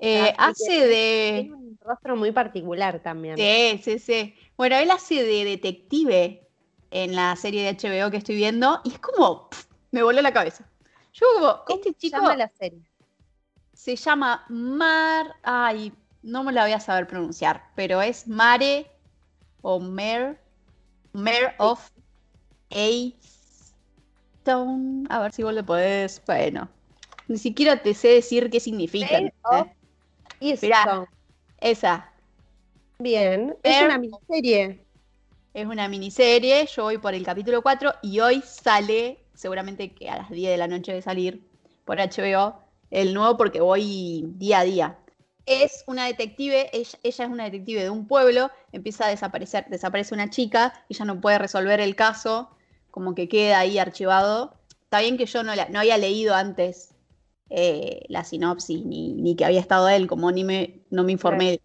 Eh, 0.00 0.32
Ah, 0.36 0.48
hace 0.48 0.86
de. 0.86 1.40
Tiene 1.42 1.54
un 1.54 1.78
rostro 1.80 2.16
muy 2.16 2.32
particular 2.32 3.00
también. 3.00 3.36
Sí, 3.36 3.80
sí, 3.82 3.98
sí. 3.98 4.34
Bueno, 4.56 4.76
él 4.76 4.90
hace 4.90 5.22
de 5.22 5.44
detective 5.44 6.48
en 6.90 7.14
la 7.14 7.36
serie 7.36 7.62
de 7.62 7.76
HBO 7.76 8.10
que 8.10 8.16
estoy 8.16 8.36
viendo 8.36 8.80
y 8.84 8.90
es 8.92 8.98
como, 8.98 9.48
me 9.90 10.02
voló 10.02 10.20
la 10.22 10.32
cabeza. 10.32 10.68
Yo 11.14 11.26
como, 11.34 11.64
¿Cómo 11.64 11.78
este 11.78 11.90
se 11.90 11.96
chico 11.96 12.16
llama 12.18 12.36
la 12.36 12.48
serie? 12.48 12.82
se 13.72 13.96
llama 13.96 14.44
Mar, 14.48 15.34
ay, 15.42 15.92
no 16.22 16.44
me 16.44 16.52
la 16.52 16.62
voy 16.64 16.72
a 16.72 16.80
saber 16.80 17.06
pronunciar, 17.06 17.62
pero 17.74 18.02
es 18.02 18.26
Mare 18.26 18.90
o 19.62 19.80
Mare, 19.80 20.38
Mare 21.12 21.54
of 21.58 21.90
Stone. 24.42 25.06
A 25.08 25.20
ver 25.20 25.32
si 25.32 25.42
vos 25.42 25.54
le 25.54 25.62
podés, 25.62 26.22
bueno, 26.26 26.68
ni 27.28 27.38
siquiera 27.38 27.82
te 27.82 27.94
sé 27.94 28.08
decir 28.08 28.50
qué 28.50 28.60
significa. 28.60 29.12
Mare 29.12 29.34
of 29.44 29.66
¿entendés? 30.40 30.62
Easton. 30.62 31.08
Esa, 31.60 32.10
Bien, 32.98 33.56
es 33.62 33.82
una 33.82 33.98
miniserie. 33.98 34.84
Es 35.52 35.66
una 35.66 35.88
miniserie, 35.88 36.66
yo 36.66 36.84
voy 36.84 36.98
por 36.98 37.14
el 37.14 37.24
capítulo 37.24 37.62
4 37.62 37.94
y 38.02 38.20
hoy 38.20 38.42
sale, 38.42 39.23
seguramente 39.34 39.94
que 39.94 40.08
a 40.10 40.16
las 40.18 40.30
10 40.30 40.50
de 40.50 40.56
la 40.56 40.68
noche 40.68 40.92
de 40.92 41.02
salir 41.02 41.42
por 41.84 42.00
HBO, 42.00 42.54
el 42.90 43.14
nuevo 43.14 43.36
porque 43.36 43.60
voy 43.60 44.24
día 44.36 44.60
a 44.60 44.64
día. 44.64 44.98
Es 45.46 45.84
una 45.86 46.06
detective, 46.06 46.70
ella, 46.72 46.98
ella 47.02 47.24
es 47.24 47.30
una 47.30 47.44
detective 47.44 47.82
de 47.82 47.90
un 47.90 48.06
pueblo, 48.06 48.50
empieza 48.72 49.06
a 49.06 49.10
desaparecer, 49.10 49.66
desaparece 49.68 50.14
una 50.14 50.30
chica, 50.30 50.72
ella 50.88 51.04
no 51.04 51.20
puede 51.20 51.38
resolver 51.38 51.80
el 51.80 51.94
caso, 51.96 52.50
como 52.90 53.14
que 53.14 53.28
queda 53.28 53.58
ahí 53.58 53.78
archivado. 53.78 54.54
Está 54.84 55.00
bien 55.00 55.18
que 55.18 55.26
yo 55.26 55.42
no, 55.42 55.54
la- 55.54 55.68
no 55.68 55.80
había 55.80 55.98
leído 55.98 56.34
antes 56.34 56.94
eh, 57.50 58.04
la 58.08 58.24
sinopsis, 58.24 58.84
ni, 58.86 59.12
ni 59.12 59.36
que 59.36 59.44
había 59.44 59.60
estado 59.60 59.88
él, 59.88 60.06
como 60.06 60.32
ni 60.32 60.44
me, 60.44 60.80
no 60.90 61.04
me 61.04 61.12
informé 61.12 61.60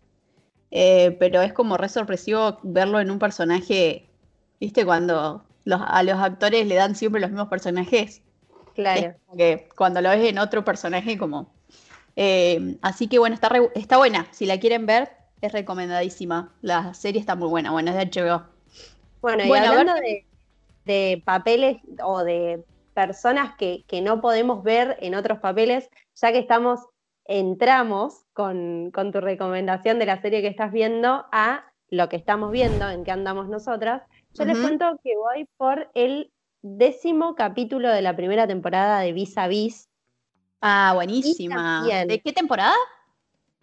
eh, 0.72 1.16
pero 1.20 1.42
es 1.42 1.54
como 1.54 1.78
re 1.78 1.90
sorpresivo 1.90 2.60
verlo 2.64 3.00
en 3.00 3.12
un 3.12 3.20
personaje, 3.20 4.10
¿viste? 4.60 4.86
Cuando 4.86 5.44
los- 5.66 5.82
a 5.86 6.04
los 6.04 6.16
actores 6.20 6.66
le 6.68 6.76
dan 6.76 6.96
siempre 6.96 7.22
los 7.22 7.30
mismos 7.32 7.48
personajes. 7.50 8.22
Claro. 8.76 9.14
Que 9.38 9.68
cuando 9.76 10.02
lo 10.02 10.10
ves 10.10 10.28
en 10.30 10.40
otro 10.40 10.64
personaje, 10.64 11.18
como. 11.18 11.52
eh, 12.16 12.78
así 12.82 13.08
que 13.08 13.20
bueno, 13.20 13.34
está, 13.36 13.50
re- 13.50 13.72
está 13.76 13.98
buena. 13.98 14.28
Si 14.32 14.46
la 14.46 14.60
quieren 14.60 14.86
ver, 14.86 15.10
es 15.42 15.52
recomendadísima. 15.52 16.54
La 16.62 16.94
serie 16.94 17.20
está 17.20 17.36
muy 17.36 17.50
buena. 17.50 17.72
Bueno, 17.72 17.92
es 17.92 17.98
de 17.98 18.04
HBO. 18.22 18.44
Bueno, 19.22 19.44
y 19.44 19.48
Bueno, 19.48 19.66
a 19.68 19.70
ver 19.72 19.80
hablando 19.80 20.02
de, 20.02 20.26
de 20.86 21.22
papeles 21.26 21.78
o 22.04 22.24
de 22.24 22.64
personas 22.94 23.56
que, 23.58 23.84
que 23.88 24.02
no 24.02 24.22
podemos 24.22 24.64
ver 24.64 24.98
en 25.02 25.16
otros 25.16 25.40
papeles, 25.40 25.90
ya 26.16 26.32
que 26.32 26.40
estamos, 26.40 26.80
entramos 27.26 28.24
con, 28.34 28.92
con 28.92 29.12
tu 29.12 29.22
recomendación 29.22 30.00
de 30.00 30.06
la 30.06 30.22
serie 30.22 30.42
que 30.42 30.48
estás 30.48 30.72
viendo 30.72 31.26
a 31.32 31.64
lo 31.90 32.10
que 32.10 32.16
estamos 32.18 32.52
viendo, 32.52 32.90
en 32.90 33.04
qué 33.04 33.12
andamos 33.12 33.48
nosotras, 33.48 34.04
yo 34.34 34.46
les 34.46 34.58
cuento 34.58 35.00
que 35.04 35.16
voy 35.18 35.48
por 35.58 35.90
el 35.94 36.32
décimo 36.62 37.36
capítulo 37.36 37.90
de 37.90 38.02
la 38.02 38.16
primera 38.16 38.48
temporada 38.48 39.00
de 39.00 39.14
Vis 39.14 39.38
a 39.38 39.48
Vis, 39.48 39.88
Ah, 40.62 40.92
buenísima. 40.94 41.56
también. 41.56 42.08
¿De 42.08 42.20
qué 42.22 42.34
temporada? 42.34 42.76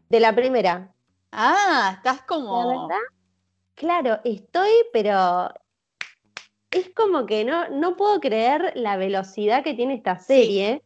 de 0.09 0.21
la 0.21 0.35
primera. 0.35 0.95
Ah, 1.33 1.95
estás 1.97 2.19
La 2.19 2.27
como. 2.27 2.69
verdad, 2.69 3.03
claro, 3.75 4.21
estoy, 4.25 4.71
pero 4.93 5.51
es 6.71 6.91
como 6.95 7.27
que 7.27 7.45
no, 7.45 7.69
no 7.71 7.97
puedo 7.97 8.21
creer 8.21 8.73
la 8.77 8.97
velocidad 8.97 9.65
que 9.65 9.75
tiene 9.75 9.95
esta 9.95 10.19
serie, 10.19 10.83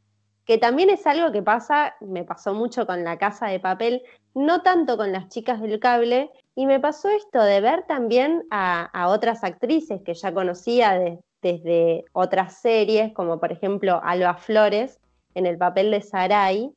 que 0.50 0.58
también 0.58 0.90
es 0.90 1.06
algo 1.06 1.30
que 1.30 1.44
pasa, 1.44 1.94
me 2.00 2.24
pasó 2.24 2.54
mucho 2.54 2.84
con 2.84 3.04
La 3.04 3.18
Casa 3.18 3.46
de 3.46 3.60
Papel, 3.60 4.02
no 4.34 4.62
tanto 4.62 4.96
con 4.96 5.12
las 5.12 5.28
chicas 5.28 5.60
del 5.60 5.78
cable, 5.78 6.28
y 6.56 6.66
me 6.66 6.80
pasó 6.80 7.08
esto 7.08 7.40
de 7.40 7.60
ver 7.60 7.84
también 7.86 8.42
a, 8.50 8.82
a 8.92 9.10
otras 9.10 9.44
actrices 9.44 10.02
que 10.04 10.14
ya 10.14 10.34
conocía 10.34 10.98
de- 10.98 11.20
desde 11.40 12.04
otras 12.14 12.60
series, 12.60 13.12
como 13.12 13.38
por 13.38 13.52
ejemplo 13.52 14.00
Alba 14.02 14.34
Flores, 14.34 14.98
en 15.36 15.46
el 15.46 15.56
papel 15.56 15.92
de 15.92 16.00
Sarai, 16.02 16.72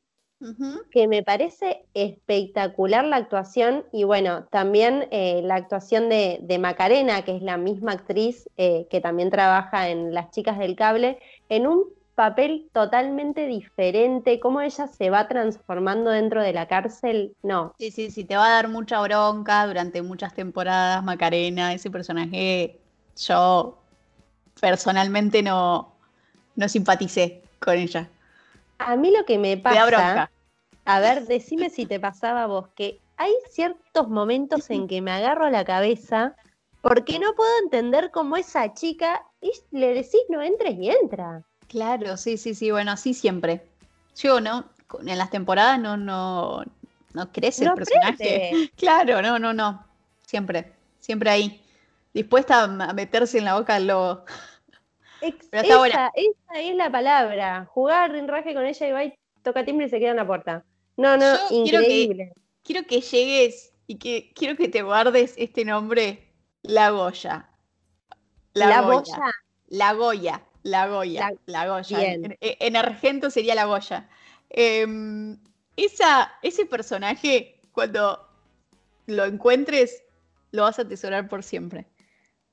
que 0.92 1.08
me 1.08 1.24
parece 1.24 1.84
espectacular 1.94 3.04
la 3.04 3.16
actuación 3.16 3.86
y 3.92 4.04
bueno, 4.04 4.44
también 4.52 5.08
eh, 5.10 5.40
la 5.42 5.56
actuación 5.56 6.08
de, 6.08 6.38
de 6.42 6.58
Macarena, 6.60 7.22
que 7.24 7.34
es 7.34 7.42
la 7.42 7.56
misma 7.56 7.90
actriz 7.92 8.48
eh, 8.56 8.86
que 8.88 9.00
también 9.00 9.30
trabaja 9.30 9.88
en 9.88 10.14
Las 10.14 10.30
Chicas 10.30 10.58
del 10.58 10.76
Cable, 10.76 11.18
en 11.48 11.66
un 11.66 11.84
papel 12.14 12.70
totalmente 12.72 13.46
diferente, 13.46 14.40
cómo 14.40 14.60
ella 14.60 14.86
se 14.86 15.10
va 15.10 15.26
transformando 15.28 16.10
dentro 16.10 16.42
de 16.42 16.52
la 16.52 16.66
cárcel, 16.68 17.34
no, 17.42 17.74
Sí, 17.78 17.90
sí, 17.90 18.10
sí, 18.10 18.24
te 18.24 18.36
va 18.36 18.46
a 18.46 18.50
dar 18.50 18.68
mucha 18.68 19.00
bronca 19.02 19.66
durante 19.66 20.00
muchas 20.02 20.32
temporadas, 20.34 21.02
Macarena, 21.02 21.72
ese 21.72 21.90
personaje, 21.90 22.78
yo 23.16 23.78
personalmente 24.60 25.42
no, 25.42 25.92
no 26.56 26.68
simpaticé 26.68 27.42
con 27.58 27.74
ella. 27.74 28.08
a 28.78 28.96
mí 28.96 29.10
lo 29.10 29.24
que 29.24 29.38
me 29.38 29.56
Te 29.56 29.62
da 29.62 29.74
pasa, 29.74 29.86
bronca. 29.86 30.30
a 30.84 31.00
ver, 31.00 31.26
decime 31.26 31.70
si 31.70 31.86
te 31.86 31.98
pasaba 31.98 32.44
a 32.44 32.46
vos, 32.46 32.68
que 32.76 33.00
hay 33.16 33.32
ciertos 33.50 34.08
momentos 34.08 34.70
en 34.70 34.86
que 34.86 35.00
me 35.00 35.10
agarro 35.10 35.50
la 35.50 35.64
cabeza 35.64 36.36
porque 36.80 37.18
no 37.18 37.34
puedo 37.34 37.50
entender 37.62 38.10
cómo 38.10 38.36
esa 38.36 38.74
chica, 38.74 39.24
y 39.40 39.50
le 39.70 39.94
decís 39.94 40.20
no 40.28 40.42
entres 40.42 40.74
y 40.78 40.90
entra. 40.90 41.42
Claro, 41.68 42.16
sí, 42.16 42.36
sí, 42.36 42.54
sí, 42.54 42.70
bueno, 42.70 42.92
así 42.92 43.14
siempre. 43.14 43.66
Yo, 44.16 44.40
¿no? 44.40 44.64
En 45.06 45.18
las 45.18 45.30
temporadas 45.30 45.80
no, 45.80 45.96
no, 45.96 46.62
no 47.14 47.32
crece 47.32 47.64
No 47.64 47.72
el 47.72 47.76
personaje. 47.78 48.16
prende. 48.50 48.70
Claro, 48.76 49.22
no, 49.22 49.38
no, 49.38 49.52
no. 49.52 49.84
Siempre, 50.26 50.72
siempre 51.00 51.30
ahí. 51.30 51.60
Dispuesta 52.12 52.62
a 52.64 52.92
meterse 52.92 53.38
en 53.38 53.44
la 53.44 53.58
boca 53.58 53.74
del 53.74 53.88
lobo. 53.88 54.24
Ex- 55.20 55.48
Pero 55.50 55.64
esa, 55.64 55.78
buena. 55.78 56.12
esa 56.14 56.60
es 56.60 56.74
la 56.76 56.90
palabra. 56.90 57.66
Jugar 57.70 58.12
rinraje 58.12 58.54
con 58.54 58.64
ella 58.66 58.88
y 58.88 58.92
va 58.92 59.04
y 59.04 59.14
toca 59.42 59.64
timbre 59.64 59.86
y 59.86 59.90
se 59.90 59.98
queda 59.98 60.10
en 60.10 60.16
la 60.16 60.26
puerta. 60.26 60.64
No, 60.96 61.16
no, 61.16 61.34
Yo 61.50 61.64
quiero 61.64 61.80
que- 61.80 62.02
increíble. 62.02 62.32
Quiero 62.62 62.86
que 62.86 63.00
llegues 63.00 63.72
y 63.86 63.96
que 63.96 64.32
quiero 64.34 64.56
que 64.56 64.68
te 64.68 64.82
guardes 64.82 65.34
este 65.36 65.64
nombre, 65.64 66.32
La 66.62 66.90
Goya. 66.90 67.50
La, 68.54 68.80
boya. 68.82 69.18
La 69.68 69.92
Goya, 69.92 70.42
la 70.64 70.88
Goya, 70.88 71.30
La- 71.30 71.36
la, 71.46 71.68
Goya. 71.68 72.02
En, 72.12 72.36
en 72.40 72.76
argento 72.76 73.30
sería 73.30 73.54
la 73.54 73.66
Goya. 73.66 74.08
Em, 74.50 75.38
esa, 75.76 76.32
ese 76.42 76.66
personaje, 76.66 77.60
cuando 77.72 78.18
lo 79.06 79.24
encuentres, 79.24 80.02
lo 80.50 80.62
vas 80.62 80.78
a 80.78 80.82
atesorar 80.82 81.28
por 81.28 81.42
siempre. 81.42 81.86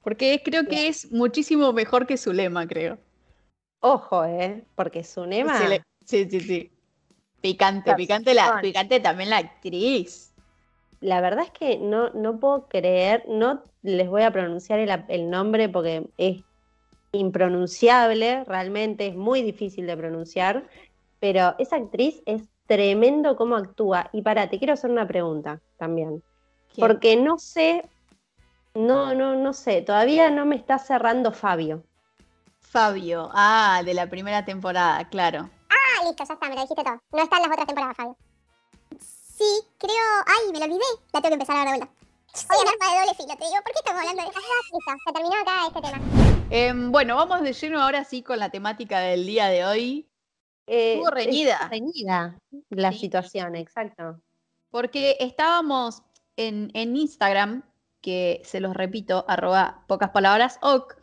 Porque 0.03 0.41
creo 0.43 0.65
que 0.65 0.87
es 0.87 1.11
muchísimo 1.11 1.73
mejor 1.73 2.05
que 2.07 2.17
su 2.17 2.33
lema, 2.33 2.67
creo. 2.67 2.97
Ojo, 3.79 4.25
¿eh? 4.25 4.63
Porque 4.75 5.03
su 5.03 5.25
nema. 5.25 5.57
Se 5.57 5.67
le- 5.69 5.83
Sí, 6.05 6.27
sí, 6.29 6.39
sí. 6.39 6.71
Picante, 7.41 7.95
picante, 7.95 8.33
la, 8.33 8.59
picante 8.61 8.99
también 8.99 9.29
la 9.29 9.37
actriz. 9.37 10.33
La 10.99 11.21
verdad 11.21 11.45
es 11.45 11.51
que 11.51 11.77
no, 11.77 12.09
no 12.11 12.39
puedo 12.39 12.67
creer, 12.67 13.23
no 13.27 13.63
les 13.81 14.07
voy 14.09 14.21
a 14.23 14.31
pronunciar 14.31 14.79
el, 14.79 14.89
el 15.07 15.29
nombre 15.29 15.67
porque 15.69 16.07
es 16.17 16.43
impronunciable, 17.11 18.43
realmente 18.45 19.07
es 19.07 19.15
muy 19.15 19.41
difícil 19.41 19.85
de 19.87 19.97
pronunciar, 19.97 20.67
pero 21.19 21.55
esa 21.59 21.75
actriz 21.75 22.21
es 22.25 22.43
tremendo 22.67 23.35
cómo 23.35 23.55
actúa. 23.55 24.09
Y 24.13 24.21
para, 24.21 24.49
te 24.49 24.57
quiero 24.57 24.73
hacer 24.73 24.89
una 24.91 25.07
pregunta 25.07 25.59
también. 25.77 26.23
Que- 26.73 26.81
Porque 26.81 27.15
no 27.17 27.37
sé, 27.37 27.83
no, 28.73 29.13
no, 29.13 29.35
no 29.35 29.53
sé, 29.53 29.81
todavía 29.81 30.29
no 30.29 30.45
me 30.45 30.55
está 30.55 30.79
cerrando 30.79 31.31
Fabio. 31.31 31.83
Fabio, 32.61 33.29
ah, 33.33 33.81
de 33.83 33.93
la 33.93 34.09
primera 34.09 34.45
temporada, 34.45 35.07
claro. 35.09 35.49
Ah, 35.69 36.05
listo, 36.05 36.23
ya 36.25 36.33
está, 36.33 36.47
me 36.47 36.55
lo 36.55 36.61
dijiste 36.61 36.83
todo. 36.83 37.01
No 37.11 37.23
están 37.23 37.41
las 37.41 37.51
otras 37.51 37.67
temporadas, 37.67 37.97
Fabio. 37.97 38.15
Sí, 38.99 39.61
creo. 39.77 39.93
Ay, 40.27 40.51
me 40.53 40.59
lo 40.59 40.65
olvidé. 40.65 40.85
La 41.11 41.19
tengo 41.21 41.29
que 41.29 41.33
empezar 41.33 41.55
a 41.57 41.71
de 41.71 41.77
vuelta. 41.77 41.89
Soy 42.33 42.57
un 42.61 42.67
arma 42.67 42.93
de 42.93 42.99
doble 43.01 43.15
filo, 43.15 43.35
te 43.37 43.45
digo. 43.45 43.61
¿Por 43.63 43.73
qué 43.73 43.79
estamos 43.79 44.01
hablando 44.01 44.21
de 44.21 44.27
esto? 44.29 44.39
Listo, 44.39 44.91
se 45.05 45.13
terminó 45.13 45.35
acá 45.35 45.67
este 45.67 45.81
tema. 45.81 46.47
Em, 46.49 46.91
bueno, 46.91 47.15
vamos 47.15 47.41
de 47.41 47.53
lleno 47.53 47.81
ahora 47.81 48.03
sí 48.03 48.21
con 48.23 48.39
la 48.39 48.49
temática 48.49 48.99
del 48.99 49.25
día 49.25 49.47
de 49.47 49.65
hoy. 49.65 50.07
eh, 50.67 50.93
Estuvo 50.93 51.09
reñida. 51.09 51.59
es 51.63 51.69
reñida 51.69 52.39
la 52.69 52.91
Sí. 52.93 52.99
situación, 52.99 53.55
exacto. 53.55 54.21
Porque 54.69 55.17
estábamos 55.19 56.03
en, 56.37 56.71
en 56.73 56.95
Instagram, 56.95 57.63
que 57.99 58.41
se 58.45 58.61
los 58.61 58.73
repito, 58.73 59.25
arroba 59.27 59.83
pocas 59.87 60.11
palabras, 60.11 60.59
ok, 60.61 60.95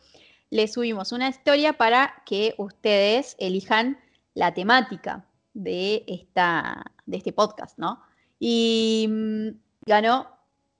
le 0.49 0.67
subimos 0.67 1.11
una 1.11 1.29
historia 1.29 1.73
para 1.73 2.23
que 2.25 2.55
ustedes 2.57 3.35
elijan 3.37 3.99
la 4.33 4.53
temática 4.55 5.25
de, 5.53 6.03
esta, 6.07 6.83
de 7.05 7.17
este 7.17 7.31
podcast, 7.33 7.77
¿no? 7.77 8.01
Y 8.39 9.07
mm, 9.09 9.49
ganó 9.85 10.38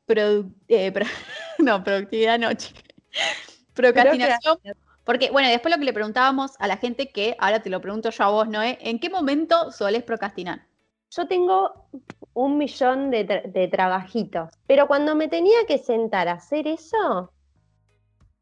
produ- 0.09 0.51
eh, 0.67 0.91
pro- 0.91 1.05
no, 1.59 1.83
productividad 1.83 2.39
no, 2.39 2.51
chica. 2.53 2.81
Procrastinación. 3.73 4.57
Porque, 5.05 5.31
bueno, 5.31 5.49
después 5.49 5.73
lo 5.73 5.79
que 5.79 5.85
le 5.85 5.93
preguntábamos 5.93 6.51
a 6.59 6.67
la 6.67 6.77
gente, 6.77 7.09
que 7.09 7.35
ahora 7.39 7.61
te 7.61 7.69
lo 7.69 7.79
pregunto 7.81 8.09
yo 8.09 8.23
a 8.23 8.29
vos, 8.29 8.47
Noé, 8.47 8.77
¿en 8.81 8.99
qué 8.99 9.09
momento 9.09 9.71
solés 9.71 10.03
procrastinar? 10.03 10.67
Yo 11.11 11.27
tengo 11.27 11.87
un 12.33 12.57
millón 12.57 13.09
de, 13.09 13.27
tra- 13.27 13.51
de 13.51 13.67
trabajitos, 13.67 14.49
pero 14.67 14.87
cuando 14.87 15.15
me 15.15 15.27
tenía 15.27 15.65
que 15.67 15.79
sentar 15.79 16.27
a 16.27 16.33
hacer 16.33 16.67
eso, 16.67 17.31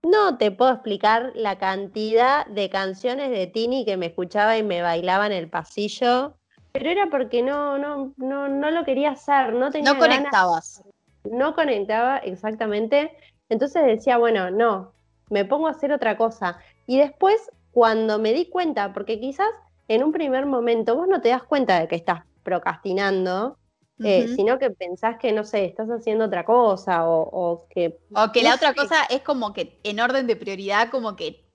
no 0.03 0.38
te 0.38 0.51
puedo 0.51 0.71
explicar 0.74 1.31
la 1.36 1.57
cantidad 1.57 2.45
de 2.47 2.69
canciones 2.69 3.29
de 3.29 3.47
Tini 3.47 3.86
que 3.86 3.95
me 3.95 4.07
escuchaba 4.07 4.57
y 4.57 4.63
me 4.63 4.81
bailaba 4.81 5.27
en 5.27 5.33
el 5.33 5.50
pasillo, 5.50 6.36
pero 6.74 6.89
era 6.89 7.07
porque 7.09 7.41
no, 7.41 7.77
no, 7.77 8.13
no, 8.17 8.50
no 8.50 8.71
lo 8.71 8.83
quería 8.83 9.12
hacer, 9.12 9.53
no 9.53 9.71
tenía 9.71 9.93
No 9.93 10.00
ganas, 10.00 10.17
conectabas. 10.17 10.83
No 11.31 11.55
conectaba 11.55 12.17
exactamente, 12.17 13.12
entonces 13.50 13.86
decía, 13.86 14.17
bueno, 14.17 14.51
no, 14.51 14.93
me 15.29 15.46
pongo 15.46 15.67
a 15.67 15.72
hacer 15.72 15.91
otra 15.91 16.17
cosa. 16.17 16.60
Y 16.86 16.98
después, 16.98 17.50
cuando 17.72 18.19
me 18.19 18.34
di 18.34 18.50
cuenta, 18.50 18.93
porque 18.93 19.19
quizás 19.19 19.50
en 19.88 20.03
un 20.03 20.12
primer 20.12 20.46
momento 20.46 20.96
vos 20.96 21.07
no 21.07 21.22
te 21.22 21.29
das 21.29 21.43
cuenta 21.43 21.79
de 21.79 21.88
que 21.88 21.96
estás 21.96 22.24
procrastinando, 22.43 23.57
eh, 24.03 24.27
sino 24.36 24.60
que 24.60 24.69
pensás 24.69 25.17
que, 25.17 25.31
no 25.31 25.43
sé, 25.43 25.65
estás 25.65 25.89
haciendo 25.89 26.25
otra 26.25 26.46
cosa 26.46 27.10
o, 27.10 27.22
o 27.22 27.67
que... 27.67 27.98
O 28.13 28.31
que 28.31 28.43
no 28.43 28.50
la 28.50 28.55
otra 28.55 28.74
cosa 28.74 29.03
es 29.10 29.22
como 29.22 29.53
que 29.53 29.79
en 29.84 30.00
orden 30.00 30.27
de 30.27 30.36
prioridad, 30.36 30.89
como 30.91 31.15
que 31.15 31.48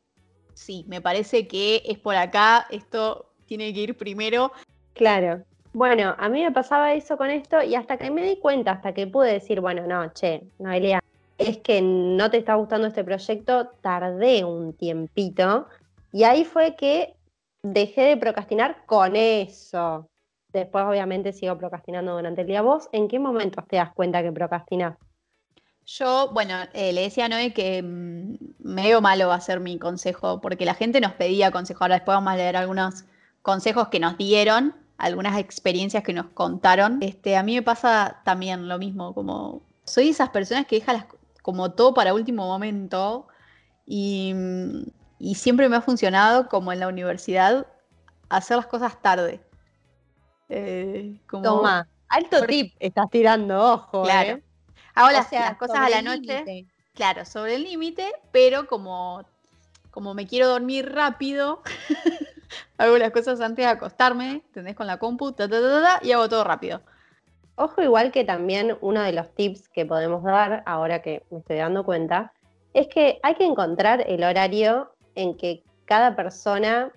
sí, 0.55 0.85
me 0.89 1.01
parece 1.01 1.47
que 1.47 1.83
es 1.87 1.99
por 1.99 2.17
acá, 2.17 2.67
esto 2.71 3.33
tiene 3.47 3.73
que 3.73 3.81
ir 3.81 3.97
primero. 3.97 4.53
Claro. 4.95 5.45
Bueno, 5.75 6.15
a 6.19 6.29
mí 6.29 6.43
me 6.43 6.53
pasaba 6.53 6.93
eso 6.93 7.17
con 7.17 7.31
esto 7.31 7.63
y 7.63 7.75
hasta 7.75 7.97
que 7.97 8.11
me 8.11 8.23
di 8.23 8.37
cuenta, 8.37 8.73
hasta 8.73 8.93
que 8.93 9.07
pude 9.07 9.33
decir, 9.33 9.61
bueno, 9.61 9.87
no, 9.87 10.13
che, 10.13 10.43
Noelia, 10.59 11.01
es 11.39 11.59
que 11.59 11.81
no 11.81 12.31
te 12.31 12.39
está 12.39 12.55
gustando 12.57 12.89
este 12.89 13.05
proyecto, 13.05 13.69
tardé 13.81 14.45
un 14.45 14.75
tiempito 14.75 15.67
y 16.13 16.25
ahí 16.25 16.45
fue 16.45 16.77
que 16.77 17.17
dejé 17.63 18.03
de 18.03 18.17
procrastinar 18.19 18.85
con 18.87 19.17
eso. 19.17 20.09
Después, 20.53 20.85
obviamente, 20.85 21.33
sigo 21.33 21.57
procrastinando 21.57 22.13
durante 22.13 22.43
el 22.43 22.47
día. 22.47 22.61
¿Vos 22.61 22.89
en 22.93 23.09
qué 23.09 23.19
momentos 23.19 23.67
te 23.67 23.77
das 23.77 23.95
cuenta 23.95 24.23
que 24.23 24.31
procrastinás? 24.31 24.99
Yo, 25.87 26.31
bueno, 26.33 26.55
eh, 26.75 26.93
le 26.93 27.01
decía 27.01 27.25
a 27.25 27.29
Noé 27.29 27.55
que 27.55 27.83
mm, 27.83 28.37
medio 28.59 29.01
malo 29.01 29.29
va 29.29 29.37
a 29.37 29.41
ser 29.41 29.61
mi 29.61 29.79
consejo, 29.79 30.41
porque 30.41 30.67
la 30.67 30.75
gente 30.75 31.01
nos 31.01 31.13
pedía 31.13 31.51
consejo. 31.51 31.83
Ahora 31.83 31.97
después 31.97 32.15
vamos 32.15 32.33
a 32.33 32.37
leer 32.37 32.57
algunos 32.57 33.05
consejos 33.41 33.89
que 33.89 33.99
nos 33.99 34.19
dieron, 34.19 34.75
algunas 35.03 35.37
experiencias 35.39 36.03
que 36.05 36.13
nos 36.13 36.27
contaron. 36.27 36.99
Este, 37.03 37.37
a 37.37 37.43
mí 37.43 37.55
me 37.57 37.63
pasa 37.63 38.21
también 38.25 38.69
lo 38.69 38.79
mismo, 38.79 39.13
como 39.15 39.63
soy 39.85 40.05
de 40.05 40.11
esas 40.11 40.31
personas 40.31 40.65
que 40.67 40.77
dejan 40.77 40.97
las- 40.97 41.07
como 41.43 41.73
todo 41.73 41.93
para 41.93 42.15
último 42.15 42.47
momento 42.47 43.27
y, 43.85 44.33
y 45.19 45.35
siempre 45.35 45.69
me 45.69 45.77
ha 45.77 45.81
funcionado, 45.81 46.49
como 46.49 46.73
en 46.73 46.79
la 46.79 46.87
universidad, 46.87 47.67
hacer 48.29 48.57
las 48.57 48.67
cosas 48.67 49.03
tarde. 49.03 49.41
Eh, 50.49 51.21
como- 51.29 51.43
Toma, 51.43 51.89
alto 52.09 52.47
tip 52.47 52.75
estás 52.79 53.11
tirando, 53.11 53.73
ojo. 53.75 54.05
Claro. 54.05 54.31
¿eh? 54.37 54.43
Hago 54.95 55.09
O 55.09 55.13
las, 55.13 55.29
sea, 55.29 55.47
las 55.51 55.57
cosas 55.57 55.79
a 55.79 55.89
la 55.89 56.03
noche. 56.03 56.67
Claro, 56.95 57.25
sobre 57.25 57.57
el 57.57 57.65
límite, 57.65 58.13
pero 58.31 58.67
como, 58.69 59.25
como 59.91 60.15
me 60.15 60.27
quiero 60.29 60.47
dormir 60.49 60.93
rápido, 60.93 61.63
hago 62.79 62.99
las 62.99 63.11
cosas 63.11 63.41
antes 63.41 63.65
de 63.65 63.71
acostarme, 63.71 64.43
¿entendés? 64.47 64.75
Con 64.75 64.87
la 64.87 64.99
compu, 64.99 65.33
ta, 65.33 65.49
ta, 65.49 65.61
ta, 65.61 65.71
ta, 65.71 65.99
ta, 66.01 66.07
y 66.07 66.13
hago 66.13 66.29
todo 66.29 66.45
rápido. 66.45 66.81
Ojo, 67.55 67.83
igual 67.83 68.13
que 68.13 68.25
también 68.25 68.77
uno 68.81 69.03
de 69.03 69.13
los 69.13 69.35
tips 69.35 69.69
que 69.69 69.85
podemos 69.85 70.23
dar, 70.23 70.63
ahora 70.67 71.03
que 71.03 71.23
me 71.31 71.39
estoy 71.39 71.59
dando 71.59 71.85
cuenta, 71.85 72.33
es 72.73 72.89
que 72.89 73.21
hay 73.23 73.35
que 73.35 73.45
encontrar 73.45 74.05
el 74.09 74.25
horario 74.25 74.95
en 75.15 75.37
que 75.37 75.63
cada 75.85 76.17
persona 76.17 76.91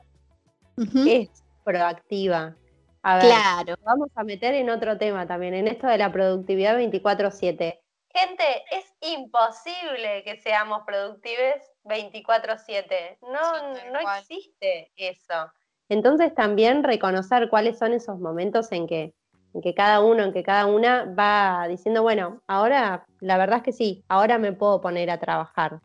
es 0.77 1.43
proactiva. 1.63 2.55
A 3.03 3.17
ver, 3.17 3.25
Claro. 3.25 3.75
vamos 3.83 4.09
a 4.15 4.23
meter 4.23 4.55
en 4.55 4.69
otro 4.69 4.97
tema 4.97 5.27
también, 5.27 5.53
en 5.53 5.67
esto 5.67 5.87
de 5.87 5.97
la 5.97 6.11
productividad 6.11 6.75
24/7. 6.77 7.81
Gente, 8.13 8.43
es 8.71 8.85
imposible 9.01 10.23
que 10.23 10.37
seamos 10.41 10.83
productives 10.85 11.61
24/7. 11.85 13.17
No, 13.21 13.75
Sí, 13.75 13.81
no 13.93 13.99
cual. 14.01 14.19
existe 14.21 14.91
eso. 14.95 15.51
Entonces 15.89 16.33
también 16.33 16.83
reconocer 16.83 17.49
cuáles 17.49 17.77
son 17.77 17.93
esos 17.93 18.19
momentos 18.19 18.71
en 18.71 18.87
que, 18.87 19.13
en 19.53 19.61
que 19.61 19.73
cada 19.75 19.99
uno, 20.01 20.23
en 20.23 20.33
que 20.33 20.43
cada 20.43 20.65
una 20.65 21.05
va 21.05 21.67
diciendo, 21.67 22.01
bueno, 22.01 22.41
ahora 22.47 23.05
la 23.19 23.37
verdad 23.37 23.57
es 23.57 23.63
que 23.63 23.71
sí, 23.71 24.03
ahora 24.09 24.37
me 24.39 24.51
puedo 24.51 24.81
poner 24.81 25.09
a 25.11 25.19
trabajar. 25.19 25.79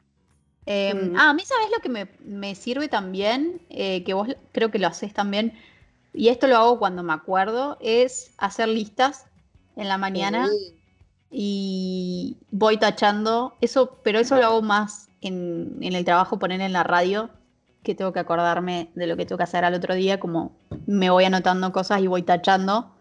Eh, 0.67 0.95
Mm. 0.95 1.17
Ah, 1.19 1.31
a 1.31 1.35
mí, 1.35 1.43
¿sabes 1.45 1.71
lo 1.71 1.79
que 1.83 1.89
me, 1.89 2.09
me 2.21 2.55
sirve 2.55 2.89
también? 2.89 3.61
Eh, 3.71 4.03
que 4.05 4.15
vos 4.15 4.29
creo 4.53 4.71
que 4.71 4.79
lo 4.79 4.87
haces 4.89 5.13
también, 5.13 5.53
y 6.13 6.29
esto 6.29 6.47
lo 6.47 6.57
hago 6.57 6.79
cuando 6.79 7.03
me 7.03 7.13
acuerdo, 7.13 7.77
es 7.81 8.33
hacer 8.39 8.69
listas 8.69 9.27
en 9.77 9.89
la 9.89 9.99
mañana 9.99 10.49
Sí. 10.49 10.75
y 11.31 12.37
voy 12.51 12.77
tachando 12.79 13.55
eso, 13.61 13.99
pero 14.03 14.19
eso 14.19 14.37
lo 14.37 14.45
hago 14.47 14.63
más 14.63 15.10
en, 15.21 15.77
en 15.81 15.95
el 15.95 16.05
trabajo, 16.05 16.39
poner 16.39 16.61
en 16.61 16.73
la 16.73 16.83
radio, 16.83 17.31
que 17.83 17.95
tengo 17.95 18.13
que 18.13 18.21
acordarme 18.21 18.91
de 18.95 19.07
lo 19.07 19.17
que 19.17 19.25
tengo 19.27 19.39
que 19.39 19.45
hacer 19.45 19.65
al 19.65 19.75
otro 19.75 19.95
día, 19.95 20.21
como 20.21 20.57
me 20.87 21.11
voy 21.11 21.25
anotando 21.25 21.73
cosas 21.73 22.01
y 22.03 22.07
voy 22.07 22.23
tachando, 22.23 22.95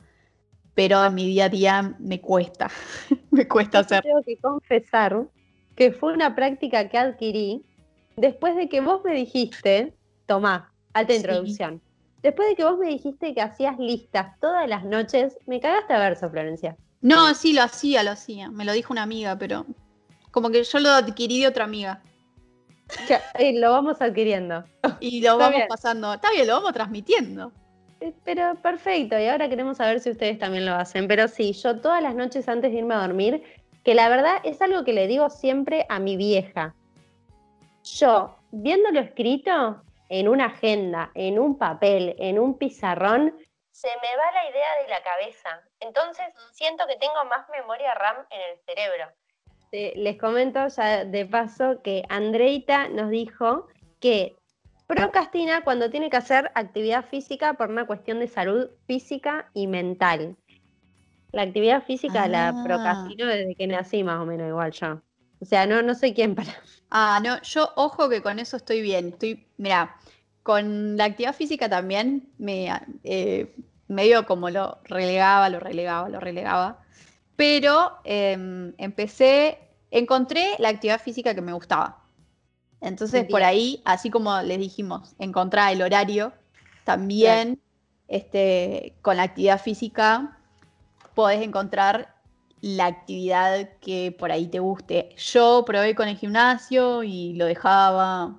pero 0.74 1.04
en 1.06 1.16
mi 1.16 1.26
día 1.26 1.46
a 1.46 1.50
día 1.50 1.96
me 2.00 2.22
cuesta, 2.22 2.70
me 3.32 3.48
cuesta 3.48 3.80
hacer. 3.80 4.04
Tengo 4.04 4.24
que 4.24 4.38
confesar 4.38 5.28
que 5.76 5.92
fue 5.92 6.14
una 6.14 6.36
práctica 6.36 6.88
que 6.90 6.98
adquirí 6.98 7.64
después 8.16 8.56
de 8.56 8.70
que 8.70 8.82
vos 8.82 9.02
me 9.04 9.14
dijiste, 9.14 9.94
tomá, 10.26 10.74
alta 10.94 11.14
Sí. 11.14 11.18
introducción. 11.20 11.82
Después 12.22 12.50
de 12.50 12.56
que 12.56 12.66
vos 12.66 12.78
me 12.78 12.88
dijiste 12.88 13.34
que 13.34 13.42
hacías 13.42 13.80
listas 13.80 14.38
todas 14.42 14.68
las 14.68 14.84
noches, 14.84 15.38
me 15.48 15.62
cagaste 15.62 15.94
a 15.94 16.00
verso, 16.00 16.30
Florencia. 16.30 16.76
No, 17.02 17.34
sí, 17.34 17.54
lo 17.54 17.64
hacía, 17.64 18.04
lo 18.04 18.12
hacía, 18.12 18.50
me 18.52 18.66
lo 18.66 18.74
dijo 18.74 18.92
una 18.92 19.04
amiga, 19.04 19.38
pero 19.38 19.66
como 20.32 20.50
que 20.50 20.64
yo 20.64 20.80
lo 20.80 20.90
adquirí 20.90 21.40
de 21.42 21.48
otra 21.48 21.64
amiga 21.64 22.02
Ya, 23.08 23.22
eh, 23.36 23.54
lo 23.54 23.72
vamos 23.72 24.02
adquiriendo. 24.02 24.64
y 25.00 25.22
lo 25.22 25.32
Está 25.32 25.38
vamos 25.38 25.56
bien. 25.58 25.68
pasando, 25.68 26.14
está 26.14 26.32
bien, 26.32 26.48
lo 26.48 26.54
vamos 26.56 26.74
transmitiendo. 26.74 27.52
Eh, 28.02 28.14
Pero 28.24 28.56
perfecto, 28.56 29.20
y 29.20 29.28
ahora 29.28 29.50
queremos 29.50 29.78
saber 29.78 30.00
si 30.00 30.10
ustedes 30.12 30.40
también 30.40 30.66
lo 30.66 30.74
hacen. 30.76 31.08
Pero 31.08 31.28
sí, 31.28 31.54
yo 31.54 31.80
todas 31.80 32.02
las 32.02 32.16
noches 32.16 32.48
antes 32.48 32.72
de 32.72 32.78
irme 32.80 32.96
a 32.96 33.00
dormir, 33.02 33.44
que 33.84 33.94
la 33.96 34.10
verdad 34.10 34.38
es 34.44 34.62
algo 34.62 34.84
que 34.84 34.94
le 34.94 35.08
digo 35.08 35.30
siempre 35.30 35.86
a 35.90 36.00
mi 36.00 36.18
vieja. 36.18 36.74
Yo, 37.84 38.36
viéndolo 38.52 39.00
escrito 39.00 39.82
en 40.10 40.28
una 40.28 40.46
agenda, 40.46 41.12
en 41.14 41.40
un 41.40 41.58
papel, 41.58 42.16
en 42.20 42.40
un 42.40 42.58
pizarrón, 42.58 43.36
se 43.72 43.88
me 43.88 44.18
va 44.18 44.32
la 44.34 44.50
idea 44.50 44.84
de 44.84 44.90
la 44.90 45.02
cabeza. 45.04 45.62
Entonces 45.80 46.26
siento 46.52 46.86
que 46.88 46.98
tengo 46.98 47.24
más 47.30 47.48
memoria 47.50 47.94
RAM 47.94 48.18
en 48.30 48.42
el 48.52 48.60
cerebro. 48.66 49.06
Les 49.72 50.18
comento 50.18 50.68
ya 50.68 51.06
de 51.06 51.26
paso 51.26 51.82
que 51.84 52.04
Andreita 52.10 52.88
nos 52.90 53.10
dijo 53.12 53.68
que 54.00 54.36
procrastina 54.88 55.64
cuando 55.64 55.90
tiene 55.92 56.10
que 56.10 56.18
hacer 56.18 56.52
actividad 56.56 57.06
física 57.06 57.54
por 57.54 57.70
una 57.70 57.86
cuestión 57.86 58.20
de 58.20 58.28
salud 58.28 58.70
física 58.88 59.50
y 59.54 59.68
mental. 59.68 60.36
La 61.32 61.44
actividad 61.44 61.84
física 61.84 62.28
la 62.28 62.50
Ah. 62.50 62.64
procrastino 62.66 63.28
desde 63.28 63.54
que 63.54 63.68
nací, 63.68 64.04
más 64.04 64.20
o 64.20 64.26
menos, 64.26 64.48
igual 64.48 64.72
yo. 64.72 65.02
O 65.42 65.46
sea, 65.46 65.68
no, 65.68 65.84
no 65.84 65.94
soy 65.94 66.14
quien 66.14 66.34
para. 66.36 66.50
Ah, 66.92 67.20
no, 67.24 67.40
yo 67.44 67.70
ojo 67.76 68.10
que 68.10 68.24
con 68.24 68.40
eso 68.40 68.58
estoy 68.58 68.82
bien. 68.82 69.10
Estoy, 69.10 69.46
mira, 69.58 69.96
con 70.42 70.98
la 70.98 71.06
actividad 71.06 71.36
física 71.36 71.70
también 71.70 72.30
me 72.40 72.68
eh, 73.04 73.54
medio 73.88 74.26
como 74.26 74.50
lo 74.50 74.80
relegaba, 74.86 75.50
lo 75.50 75.60
relegaba, 75.60 76.10
lo 76.10 76.20
relegaba. 76.20 76.84
Pero 77.40 78.02
em, 78.04 78.74
empecé, 78.78 79.60
encontré 79.92 80.56
la 80.60 80.68
actividad 80.68 81.00
física 81.00 81.34
que 81.34 81.40
me 81.40 81.54
gustaba. 81.54 82.04
Entonces, 82.82 83.24
por 83.30 83.44
ahí, 83.44 83.82
así 83.86 84.10
como 84.10 84.42
les 84.42 84.60
dijimos, 84.60 85.16
encontrar 85.20 85.72
el 85.72 85.82
horario, 85.82 86.34
también 86.84 87.62
este, 88.10 88.94
con 89.02 89.16
la 89.16 89.24
actividad 89.24 89.62
física 89.62 90.38
podés 91.16 91.42
encontrar 91.42 92.14
la 92.60 92.88
actividad 92.88 93.70
que 93.80 94.14
por 94.20 94.34
ahí 94.34 94.48
te 94.48 94.60
guste. 94.60 95.16
Yo 95.16 95.64
probé 95.66 95.96
con 95.96 96.10
el 96.10 96.18
gimnasio 96.18 97.04
y 97.04 97.36
lo 97.36 97.46
dejaba, 97.46 98.38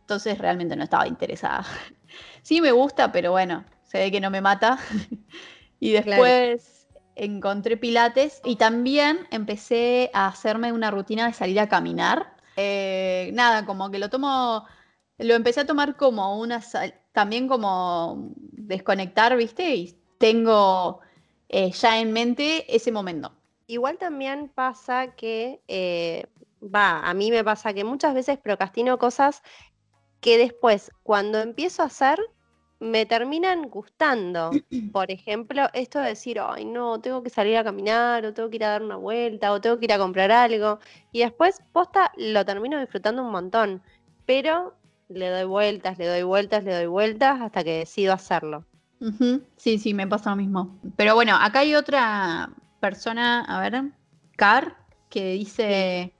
entonces 0.00 0.36
realmente 0.38 0.74
no 0.74 0.82
estaba 0.82 1.06
interesada. 1.06 1.64
Sí 2.42 2.60
me 2.60 2.72
gusta, 2.72 3.12
pero 3.12 3.30
bueno, 3.30 3.64
se 3.84 3.98
ve 3.98 4.10
que 4.10 4.20
no 4.20 4.28
me 4.28 4.40
mata. 4.40 4.76
y 5.78 5.92
después 5.92 6.81
encontré 7.16 7.76
pilates 7.76 8.40
y 8.44 8.56
también 8.56 9.26
empecé 9.30 10.10
a 10.14 10.28
hacerme 10.28 10.72
una 10.72 10.90
rutina 10.90 11.26
de 11.26 11.32
salir 11.32 11.60
a 11.60 11.68
caminar. 11.68 12.34
Eh, 12.56 13.30
nada, 13.34 13.64
como 13.64 13.90
que 13.90 13.98
lo 13.98 14.10
tomo, 14.10 14.66
lo 15.18 15.34
empecé 15.34 15.60
a 15.60 15.66
tomar 15.66 15.96
como 15.96 16.38
una, 16.38 16.60
también 17.12 17.48
como 17.48 18.32
desconectar, 18.52 19.36
¿viste? 19.36 19.74
Y 19.74 19.96
tengo 20.18 21.00
eh, 21.48 21.70
ya 21.72 22.00
en 22.00 22.12
mente 22.12 22.74
ese 22.74 22.92
momento. 22.92 23.32
Igual 23.66 23.98
también 23.98 24.48
pasa 24.48 25.14
que, 25.14 25.62
eh, 25.68 26.26
va, 26.62 27.00
a 27.00 27.14
mí 27.14 27.30
me 27.30 27.44
pasa 27.44 27.72
que 27.72 27.84
muchas 27.84 28.14
veces 28.14 28.38
procrastino 28.38 28.98
cosas 28.98 29.42
que 30.20 30.38
después, 30.38 30.90
cuando 31.02 31.40
empiezo 31.40 31.82
a 31.82 31.86
hacer, 31.86 32.18
me 32.82 33.06
terminan 33.06 33.70
gustando. 33.70 34.50
Por 34.90 35.10
ejemplo, 35.10 35.68
esto 35.72 36.00
de 36.00 36.08
decir, 36.08 36.40
ay, 36.40 36.64
no, 36.64 37.00
tengo 37.00 37.22
que 37.22 37.30
salir 37.30 37.56
a 37.56 37.64
caminar, 37.64 38.26
o 38.26 38.34
tengo 38.34 38.50
que 38.50 38.56
ir 38.56 38.64
a 38.64 38.70
dar 38.70 38.82
una 38.82 38.96
vuelta, 38.96 39.52
o 39.52 39.60
tengo 39.60 39.78
que 39.78 39.84
ir 39.86 39.92
a 39.92 39.98
comprar 39.98 40.32
algo. 40.32 40.80
Y 41.12 41.20
después, 41.20 41.62
posta, 41.72 42.12
lo 42.16 42.44
termino 42.44 42.80
disfrutando 42.80 43.22
un 43.22 43.30
montón. 43.30 43.82
Pero 44.26 44.74
le 45.08 45.30
doy 45.30 45.44
vueltas, 45.44 45.96
le 45.98 46.06
doy 46.06 46.24
vueltas, 46.24 46.64
le 46.64 46.74
doy 46.74 46.86
vueltas 46.86 47.40
hasta 47.40 47.62
que 47.62 47.78
decido 47.78 48.12
hacerlo. 48.12 48.64
Sí, 49.56 49.78
sí, 49.78 49.94
me 49.94 50.06
pasa 50.06 50.30
lo 50.30 50.36
mismo. 50.36 50.78
Pero 50.96 51.14
bueno, 51.14 51.36
acá 51.40 51.60
hay 51.60 51.74
otra 51.74 52.50
persona, 52.80 53.44
a 53.44 53.60
ver, 53.60 53.92
Car, 54.36 54.76
que 55.08 55.32
dice, 55.32 56.12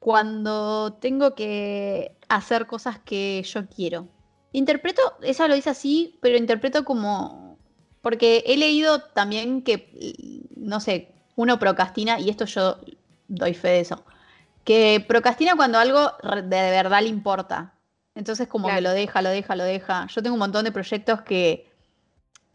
cuando 0.00 0.94
tengo 0.94 1.34
que 1.34 2.16
hacer 2.28 2.66
cosas 2.66 2.98
que 2.98 3.42
yo 3.44 3.68
quiero. 3.68 4.08
Interpreto, 4.52 5.02
esa 5.22 5.48
lo 5.48 5.54
dice 5.54 5.70
así, 5.70 6.18
pero 6.20 6.36
interpreto 6.36 6.84
como, 6.84 7.58
porque 8.00 8.44
he 8.46 8.56
leído 8.56 9.02
también 9.02 9.62
que, 9.62 10.42
no 10.56 10.80
sé, 10.80 11.14
uno 11.36 11.58
procrastina, 11.58 12.18
y 12.18 12.30
esto 12.30 12.46
yo 12.46 12.78
doy 13.28 13.54
fe 13.54 13.68
de 13.68 13.80
eso, 13.80 14.04
que 14.64 15.04
procrastina 15.06 15.56
cuando 15.56 15.78
algo 15.78 16.12
de 16.22 16.70
verdad 16.70 17.02
le 17.02 17.08
importa. 17.08 17.74
Entonces 18.14 18.48
como 18.48 18.68
que 18.68 18.80
lo 18.80 18.90
deja, 18.90 19.22
lo 19.22 19.30
deja, 19.30 19.54
lo 19.54 19.62
deja. 19.62 20.06
Yo 20.08 20.22
tengo 20.22 20.34
un 20.34 20.40
montón 20.40 20.64
de 20.64 20.72
proyectos 20.72 21.22
que 21.22 21.70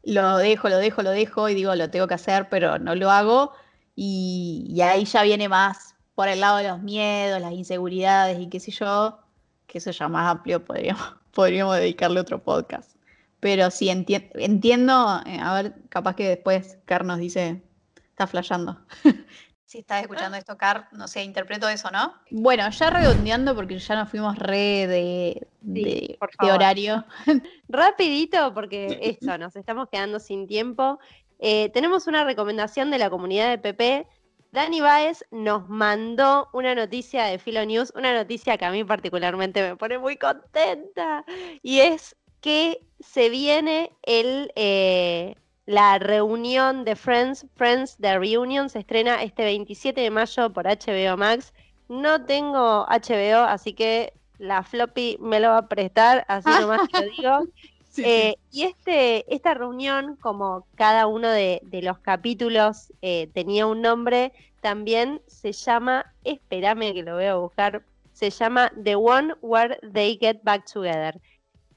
lo 0.03 0.37
dejo, 0.37 0.67
lo 0.67 0.77
dejo, 0.77 1.01
lo 1.01 1.11
dejo 1.11 1.47
y 1.49 1.53
digo, 1.53 1.73
lo 1.75 1.89
tengo 1.89 2.07
que 2.07 2.15
hacer, 2.15 2.49
pero 2.49 2.77
no 2.79 2.95
lo 2.95 3.09
hago. 3.09 3.53
Y, 3.95 4.79
ahí 4.81 5.05
ya 5.05 5.23
viene 5.23 5.47
más 5.47 5.95
por 6.15 6.27
el 6.27 6.41
lado 6.41 6.57
de 6.57 6.67
los 6.67 6.81
miedos, 6.81 7.41
las 7.41 7.53
inseguridades 7.53 8.39
y 8.39 8.49
qué 8.49 8.59
sé 8.59 8.71
yo, 8.71 9.19
que 9.65 9.77
eso 9.77 9.91
ya 9.91 10.07
más 10.07 10.29
amplio 10.29 10.63
podríamos, 10.63 11.15
podríamos 11.33 11.75
dedicarle 11.75 12.19
otro 12.19 12.43
podcast. 12.43 12.95
Pero 13.39 13.71
sí, 13.71 13.89
entiendo, 13.89 15.21
eh, 15.25 15.37
a 15.41 15.53
ver, 15.55 15.73
capaz 15.89 16.15
que 16.15 16.29
después 16.29 16.77
Car 16.85 17.03
nos 17.03 17.17
dice, 17.17 17.61
está 18.09 18.25
flasheando. 18.25 18.79
si 19.65 19.79
estás 19.79 20.03
escuchando 20.03 20.37
esto, 20.37 20.55
Car, 20.55 20.87
no 20.93 21.07
sé, 21.09 21.23
interpreto 21.23 21.67
eso, 21.67 21.91
¿no? 21.91 22.13
Bueno, 22.31 22.69
ya 22.69 22.89
redondeando, 22.89 23.53
porque 23.53 23.79
ya 23.79 23.95
nos 23.95 24.09
fuimos 24.09 24.37
re 24.39 24.87
de, 24.87 25.47
de, 25.59 26.17
horario. 26.39 27.03
Rapidito, 27.67 28.53
porque 28.53 28.99
esto, 29.01 29.37
nos 29.37 29.55
estamos 29.57 29.89
quedando 29.89 30.19
sin 30.19 30.47
tiempo. 30.47 30.99
Eh, 31.39 31.69
tenemos 31.73 32.07
una 32.07 32.23
recomendación 32.23 32.91
de 32.91 32.99
la 32.99 33.09
comunidad 33.09 33.49
de 33.49 33.57
PP. 33.57 34.07
Dani 34.53 34.81
Baez 34.81 35.25
nos 35.31 35.67
mandó 35.67 36.47
una 36.53 36.75
noticia 36.75 37.25
de 37.25 37.39
Filo 37.39 37.65
News, 37.65 37.91
una 37.95 38.13
noticia 38.13 38.55
que 38.55 38.65
a 38.65 38.71
mí 38.71 38.83
particularmente 38.83 39.67
me 39.67 39.75
pone 39.75 39.97
muy 39.97 40.15
contenta, 40.15 41.25
y 41.63 41.79
es 41.79 42.15
que 42.39 42.85
se 42.99 43.29
viene 43.29 43.91
el 44.03 44.51
eh, 44.55 45.35
la 45.65 45.97
reunión 45.97 46.85
de 46.85 46.95
Friends, 46.95 47.47
Friends 47.55 47.97
The 47.99 48.19
Reunion, 48.19 48.69
se 48.69 48.79
estrena 48.79 49.23
este 49.23 49.43
27 49.43 49.99
de 49.99 50.11
mayo 50.11 50.53
por 50.53 50.67
HBO 50.67 51.17
Max. 51.17 51.51
No 51.89 52.23
tengo 52.25 52.85
HBO, 52.89 53.45
así 53.47 53.73
que 53.73 54.13
la 54.37 54.61
floppy 54.61 55.17
me 55.19 55.39
lo 55.39 55.49
va 55.49 55.57
a 55.57 55.67
prestar, 55.67 56.25
así 56.27 56.49
nomás 56.49 56.87
te 56.91 57.09
digo. 57.09 57.39
Eh, 57.97 58.35
y 58.51 58.63
este, 58.63 59.33
esta 59.33 59.53
reunión, 59.53 60.15
como 60.17 60.65
cada 60.75 61.07
uno 61.07 61.29
de, 61.29 61.61
los 61.83 61.99
capítulos 61.99 62.91
eh, 63.01 63.29
tenía 63.33 63.67
un 63.67 63.81
nombre, 63.81 64.33
también 64.61 65.21
se 65.27 65.51
llama, 65.51 66.13
espérame 66.23 66.93
que 66.93 67.03
lo 67.03 67.15
voy 67.15 67.25
a 67.25 67.35
buscar, 67.35 67.83
se 68.13 68.29
llama 68.29 68.71
The 68.83 68.95
One 68.95 69.35
Where 69.41 69.79
They 69.91 70.17
Get 70.19 70.41
Back 70.43 70.71
Together 70.71 71.19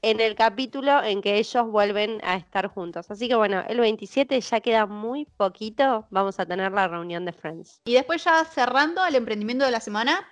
en 0.01 0.19
el 0.19 0.35
capítulo 0.35 1.03
en 1.03 1.21
que 1.21 1.37
ellos 1.37 1.67
vuelven 1.67 2.19
a 2.23 2.35
estar 2.35 2.67
juntos. 2.67 3.09
Así 3.09 3.27
que 3.27 3.35
bueno, 3.35 3.63
el 3.67 3.79
27 3.79 4.39
ya 4.39 4.61
queda 4.61 4.85
muy 4.85 5.25
poquito, 5.25 6.05
vamos 6.09 6.39
a 6.39 6.45
tener 6.45 6.71
la 6.71 6.87
reunión 6.87 7.25
de 7.25 7.33
Friends. 7.33 7.81
Y 7.85 7.93
después 7.93 8.23
ya 8.23 8.43
cerrando 8.45 9.05
el 9.05 9.15
emprendimiento 9.15 9.65
de 9.65 9.71
la 9.71 9.79
semana, 9.79 10.25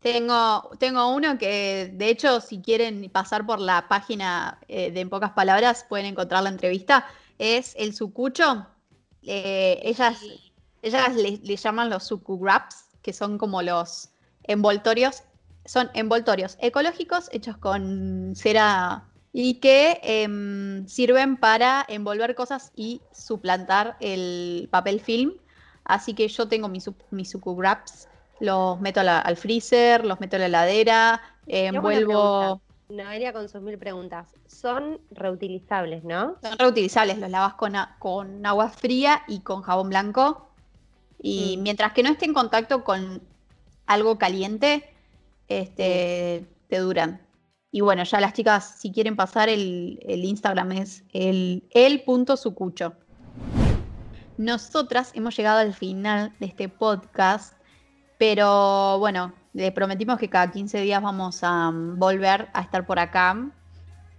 tengo, 0.00 0.70
tengo 0.78 1.08
uno 1.14 1.38
que 1.38 1.90
de 1.94 2.08
hecho 2.08 2.40
si 2.40 2.60
quieren 2.60 3.08
pasar 3.10 3.44
por 3.46 3.60
la 3.60 3.88
página 3.88 4.58
eh, 4.68 4.90
de 4.90 5.00
En 5.00 5.10
pocas 5.10 5.32
palabras 5.32 5.84
pueden 5.88 6.06
encontrar 6.06 6.42
la 6.42 6.50
entrevista, 6.50 7.06
es 7.38 7.74
el 7.76 7.94
sucucho. 7.94 8.66
Eh, 9.22 9.80
ellas 9.82 10.18
ellas 10.82 11.14
le, 11.14 11.56
llaman 11.56 11.90
los 11.90 12.04
suku 12.04 12.36
wraps, 12.36 12.84
que 13.02 13.12
son 13.12 13.38
como 13.38 13.62
los 13.62 14.10
envoltorios 14.44 15.22
son 15.64 15.90
envoltorios 15.92 16.56
ecológicos 16.60 17.28
hechos 17.30 17.58
con 17.58 18.32
cera 18.34 19.04
y 19.34 19.54
que 19.54 20.00
em, 20.02 20.86
sirven 20.86 21.36
para 21.36 21.84
envolver 21.88 22.34
cosas 22.34 22.72
y 22.74 23.02
suplantar 23.12 23.96
el 24.00 24.68
papel 24.70 25.00
film. 25.00 25.34
Así 25.84 26.14
que 26.14 26.26
yo 26.28 26.48
tengo 26.48 26.68
mis, 26.68 26.88
mis 27.10 27.36
wraps, 27.44 28.08
los 28.40 28.80
meto 28.80 29.00
al 29.00 29.36
freezer, 29.36 30.04
los 30.04 30.20
meto 30.20 30.36
a 30.36 30.40
la 30.40 30.46
heladera, 30.46 31.20
envuelvo... 31.46 32.60
Noelia 32.88 33.34
con 33.34 33.50
sus 33.50 33.60
mil 33.60 33.76
preguntas. 33.76 34.34
Son 34.46 34.98
reutilizables, 35.10 36.04
¿no? 36.04 36.36
Son 36.42 36.58
reutilizables, 36.58 37.18
los 37.18 37.28
lavas 37.28 37.54
con, 37.54 37.74
con 37.98 38.46
agua 38.46 38.70
fría 38.70 39.22
y 39.28 39.40
con 39.40 39.60
jabón 39.60 39.90
blanco. 39.90 40.48
Y 41.20 41.56
mm. 41.58 41.62
mientras 41.62 41.92
que 41.92 42.02
no 42.02 42.10
esté 42.10 42.24
en 42.24 42.32
contacto 42.32 42.84
con 42.84 43.20
algo 43.86 44.16
caliente, 44.16 44.88
este, 45.48 46.46
te 46.68 46.78
duran. 46.78 47.20
Y 47.70 47.82
bueno, 47.82 48.04
ya 48.04 48.20
las 48.20 48.32
chicas, 48.32 48.76
si 48.78 48.92
quieren 48.92 49.16
pasar, 49.16 49.48
el, 49.48 49.98
Instagram 50.06 50.72
es 50.72 51.04
el, 51.12 51.68
el.sucucho. 51.70 52.94
Nosotras 54.38 55.10
hemos 55.14 55.36
llegado 55.36 55.58
al 55.58 55.74
final 55.74 56.32
de 56.38 56.46
este 56.46 56.68
podcast, 56.68 57.54
pero 58.18 58.98
bueno, 58.98 59.32
le 59.54 59.72
prometimos 59.72 60.18
que 60.18 60.28
cada 60.28 60.50
15 60.50 60.82
días 60.82 61.02
vamos 61.02 61.42
a 61.42 61.68
um, 61.68 61.98
volver 61.98 62.48
a 62.52 62.60
estar 62.60 62.86
por 62.86 62.98
acá. 62.98 63.50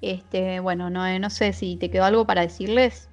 Este, 0.01 0.59
bueno, 0.59 0.89
no, 0.89 1.19
no 1.19 1.29
sé 1.29 1.53
si 1.53 1.75
te 1.75 1.91
quedó 1.91 2.05
algo 2.05 2.25
para 2.25 2.41
decirles. 2.41 3.09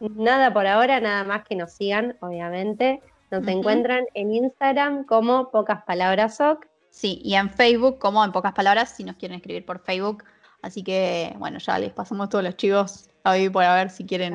Nada 0.00 0.52
por 0.52 0.66
ahora, 0.66 1.00
nada 1.00 1.24
más 1.24 1.44
que 1.44 1.56
nos 1.56 1.72
sigan, 1.72 2.16
obviamente. 2.20 3.00
Nos 3.30 3.46
encuentran 3.46 4.06
en 4.14 4.32
Instagram 4.32 5.04
como 5.04 5.50
Pocas 5.50 5.82
Palabras 5.82 6.36
Soc 6.36 6.66
Sí, 6.90 7.20
y 7.22 7.34
en 7.34 7.50
Facebook, 7.50 7.98
como 7.98 8.24
en 8.24 8.32
pocas 8.32 8.52
palabras, 8.52 8.96
si 8.96 9.04
nos 9.04 9.16
quieren 9.16 9.36
escribir 9.36 9.64
por 9.64 9.78
Facebook. 9.80 10.24
Así 10.62 10.82
que, 10.82 11.36
bueno, 11.38 11.58
ya 11.58 11.78
les 11.78 11.92
pasamos 11.92 12.28
todos 12.28 12.42
los 12.42 12.56
chivos 12.56 13.08
ahí 13.22 13.48
por 13.48 13.62
a 13.62 13.74
ver 13.74 13.90
si 13.90 14.04
quieren. 14.06 14.34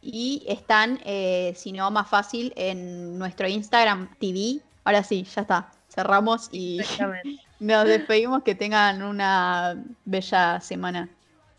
y 0.00 0.44
están, 0.46 1.00
eh, 1.04 1.52
si 1.56 1.72
no 1.72 1.90
más 1.90 2.08
fácil, 2.08 2.52
en 2.56 3.18
nuestro 3.18 3.48
Instagram 3.48 4.14
TV. 4.18 4.60
Ahora 4.84 5.02
sí, 5.02 5.24
ya 5.24 5.42
está 5.42 5.70
cerramos 5.94 6.48
y 6.52 6.80
nos 7.60 7.86
despedimos. 7.86 8.42
Que 8.42 8.54
tengan 8.54 9.02
una 9.02 9.82
bella 10.04 10.60
semana. 10.60 11.08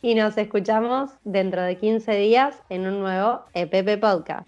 Y 0.02 0.14
nos 0.14 0.38
escuchamos 0.38 1.12
dentro 1.24 1.64
de 1.64 1.78
15 1.78 2.12
días 2.14 2.62
en 2.70 2.86
un 2.86 3.00
nuevo 3.00 3.44
EPP 3.54 4.00
Podcast. 4.00 4.48